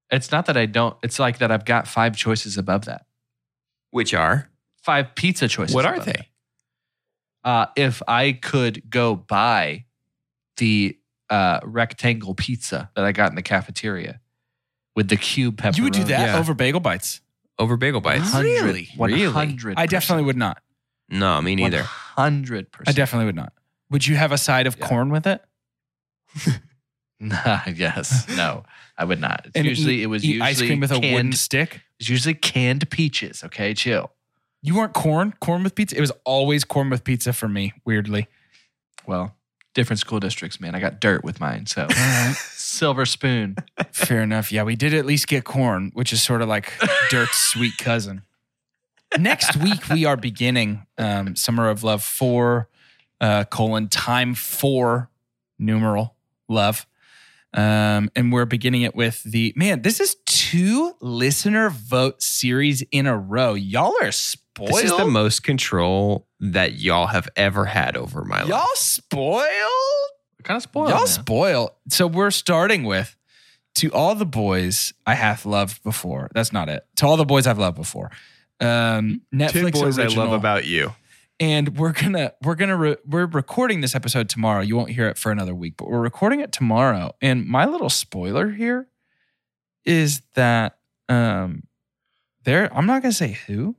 [0.10, 0.96] It's not that I don't.
[1.04, 1.52] It's like that.
[1.52, 3.06] I've got five choices above that.
[3.92, 4.50] Which are?
[4.82, 5.76] Five pizza choices.
[5.76, 6.12] What are above they?
[6.14, 6.26] that.
[7.44, 9.86] Uh, if I could go buy
[10.58, 10.98] the
[11.30, 14.22] uh, rectangle pizza that I got in the cafeteria
[14.98, 15.78] with the cube pepperoni.
[15.78, 16.38] You would do that Yeah.
[16.38, 17.22] over bagel bites?
[17.58, 18.34] Over bagel bites.
[18.36, 18.90] Really?
[19.00, 19.32] Really?
[19.32, 19.76] hundred.
[19.78, 20.62] I definitely would not.
[21.10, 21.84] No, me neither.
[22.18, 22.68] 100%.
[22.86, 23.54] I definitely would not.
[23.90, 24.88] Would you have a side of Yeah.
[24.88, 25.42] corn with it?
[27.20, 28.28] Nah, yes.
[28.38, 28.64] No,
[28.96, 29.42] I would not.
[29.46, 31.82] It's And usually eat- it was eat usually ice cream with a canned, wooden stick.
[32.00, 33.44] It's usually canned peaches.
[33.44, 34.12] Okay, chill.
[34.62, 35.98] You weren't corn, corn with pizza.
[35.98, 37.74] It was always corn with pizza for me.
[37.86, 38.28] Weirdly,
[39.08, 39.36] Well,
[39.74, 40.76] different school districts, man.
[40.76, 41.88] I got dirt with mine, so
[42.52, 43.56] silver spoon.
[44.08, 44.52] Fair enough.
[44.52, 46.72] Yeah, we did at least get corn, which is sort of like
[47.10, 48.24] Dirt's sweet cousin.
[49.18, 52.70] Next week we are beginning um, Summer of Love four
[53.20, 55.10] uh, colon time four
[55.60, 56.16] numeral
[56.48, 56.88] love.
[57.54, 59.82] Um, and we're beginning it with the man.
[59.82, 63.56] This is two listener vote series in a row.
[63.56, 64.70] Y'all are spoiled.
[64.70, 68.50] This is the most control that y'all have ever had over my life.
[68.50, 69.46] Y'all spoiled.
[70.44, 70.90] Kind of spoiled.
[70.90, 71.08] Y'all man.
[71.08, 71.78] spoil.
[71.90, 73.17] So we're starting with
[73.78, 76.30] to all the boys I have loved before.
[76.34, 76.86] That's not it.
[76.98, 78.12] To all the boys I've loved before.
[78.60, 80.94] Um, Netflix Ten boys original, I love about you.
[81.40, 84.62] and we're gonna we're gonna re- we're recording this episode tomorrow.
[84.62, 87.14] You won't hear it for another week, but we're recording it tomorrow.
[87.22, 88.88] And my little spoiler here
[89.86, 91.64] is that um,
[92.44, 92.76] there.
[92.76, 93.76] I'm not gonna say who,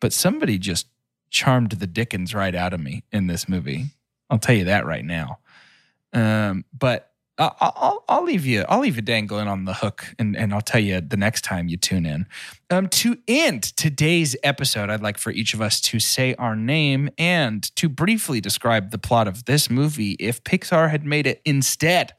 [0.00, 0.86] but somebody just
[1.30, 3.86] charmed the dickens right out of me in this movie.
[4.30, 5.38] I'll tell you that right now.
[6.12, 7.09] Um, but
[7.40, 10.80] I'll I'll leave you I'll leave you dangling on the hook, and and I'll tell
[10.80, 12.26] you the next time you tune in.
[12.68, 17.08] Um, to end today's episode, I'd like for each of us to say our name
[17.16, 22.12] and to briefly describe the plot of this movie if Pixar had made it instead.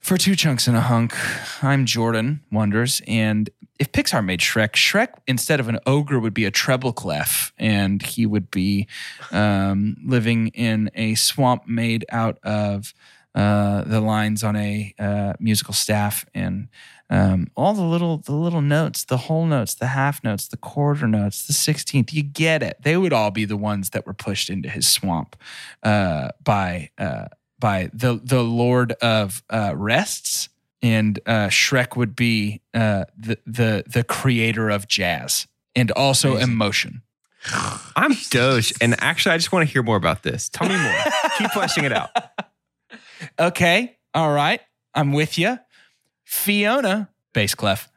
[0.00, 1.14] For two chunks and a hunk,
[1.62, 6.46] I'm Jordan Wonders, and if Pixar made Shrek, Shrek instead of an ogre would be
[6.46, 8.88] a treble clef, and he would be
[9.30, 12.94] um, living in a swamp made out of
[13.34, 16.68] uh, the lines on a uh, musical staff and
[17.10, 21.08] um, all the little the little notes, the whole notes, the half notes, the quarter
[21.08, 22.12] notes, the sixteenth.
[22.12, 22.76] You get it.
[22.82, 25.34] They would all be the ones that were pushed into his swamp
[25.82, 27.26] uh, by uh,
[27.58, 30.50] by the the Lord of uh, Rests,
[30.82, 36.52] and uh, Shrek would be uh, the the the creator of jazz and also Amazing.
[36.52, 37.02] emotion.
[37.96, 40.48] I'm Doge, and actually, I just want to hear more about this.
[40.48, 40.98] Tell me more.
[41.38, 42.10] Keep fleshing it out.
[43.40, 43.96] Okay.
[44.14, 44.60] All right.
[44.94, 45.58] I'm with you.
[46.24, 47.88] Fiona, bass clef.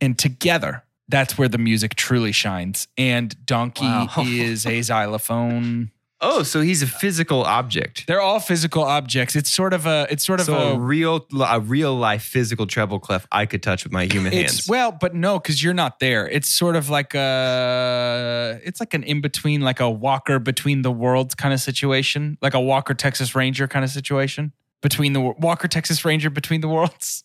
[0.00, 2.86] And together, that's where the music truly shines.
[2.98, 4.08] And Donkey Wow.
[4.18, 5.90] is a xylophone.
[6.22, 8.06] Oh, so he's a physical object.
[8.06, 9.34] They're all physical objects.
[9.36, 12.66] It's sort of a, it's sort of So a a, real, a real life physical
[12.66, 14.68] treble clef I could touch with my human it's, hands.
[14.68, 16.28] well, but no, because you're not there.
[16.28, 20.90] It's sort of like a, it's like an in between, like a walker between the
[20.90, 24.52] worlds kind of situation, like a Walker Texas Ranger kind of situation.
[24.82, 27.24] Between the Walker Texas Ranger between the worlds.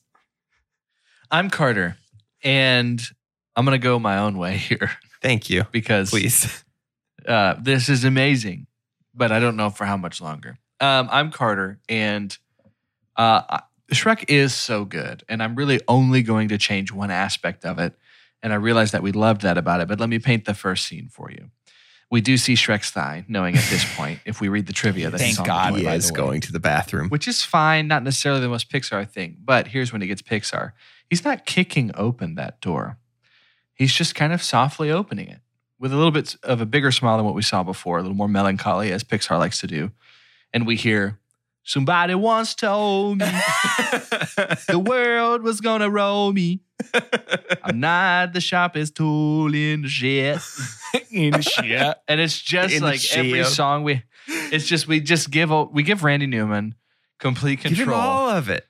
[1.32, 1.98] I'm Carter,
[2.44, 3.02] and
[3.56, 4.92] I'm gonna go my own way here
[5.22, 5.64] Thank you.
[5.72, 6.64] because Please.
[7.28, 8.68] uh, this is amazing,
[9.14, 10.58] but I don't know for how much longer.
[10.80, 12.38] Um, I'm Carter, and
[13.16, 13.62] uh, I-
[13.94, 17.94] Shrek is so good, and I'm really only going to change one aspect of it.
[18.44, 20.86] And I realize that we loved that about it, but let me paint the first
[20.88, 21.50] scene for you.
[22.16, 25.20] We do see Shrek's thigh, knowing at this point, if we read the trivia, that
[25.20, 25.70] he's Thank on the God.
[25.82, 27.10] toilet, He is the going to the bathroom.
[27.10, 29.36] which is fine, not necessarily the most Pixar thing.
[29.44, 30.72] But here's when he gets Pixar.
[31.10, 33.00] He's not kicking open that door.
[33.74, 35.42] He's just kind of softly opening it
[35.78, 38.16] with a little bit of a bigger smile than what we saw before, a little
[38.16, 39.92] more melancholy, as Pixar likes to do.
[40.54, 41.20] And we hear,
[41.68, 43.26] Somebody once told me
[44.68, 46.62] the world was gonna roll me.
[47.64, 50.40] I'm not the sharpest tool in the shed.
[51.12, 51.98] In shit.
[52.08, 53.48] And it's just In the like every shed.
[53.48, 56.76] song we it's just we just give a, we give Randy Newman
[57.20, 58.00] complete Give him control.
[58.00, 58.66] all of it.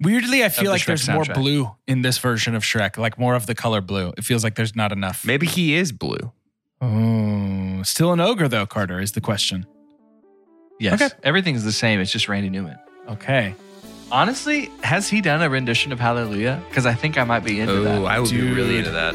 [0.00, 3.18] Weirdly, I feel the like Shrek there's more blue in this version of Shrek, like
[3.18, 4.12] more of the color blue.
[4.18, 5.24] It feels like there's not enough.
[5.24, 6.32] Maybe he is blue.
[6.80, 9.66] Oh, still an ogre though, Carter is the question.
[10.80, 11.00] Yes.
[11.00, 11.14] Okay.
[11.22, 12.00] Everything's the same.
[12.00, 12.78] It's just Randy Newman.
[13.08, 13.54] Okay.
[14.10, 16.60] Honestly, has he done a rendition of Hallelujah?
[16.68, 18.04] Because I think I might be into Oh, that.
[18.06, 19.14] I would be really into that.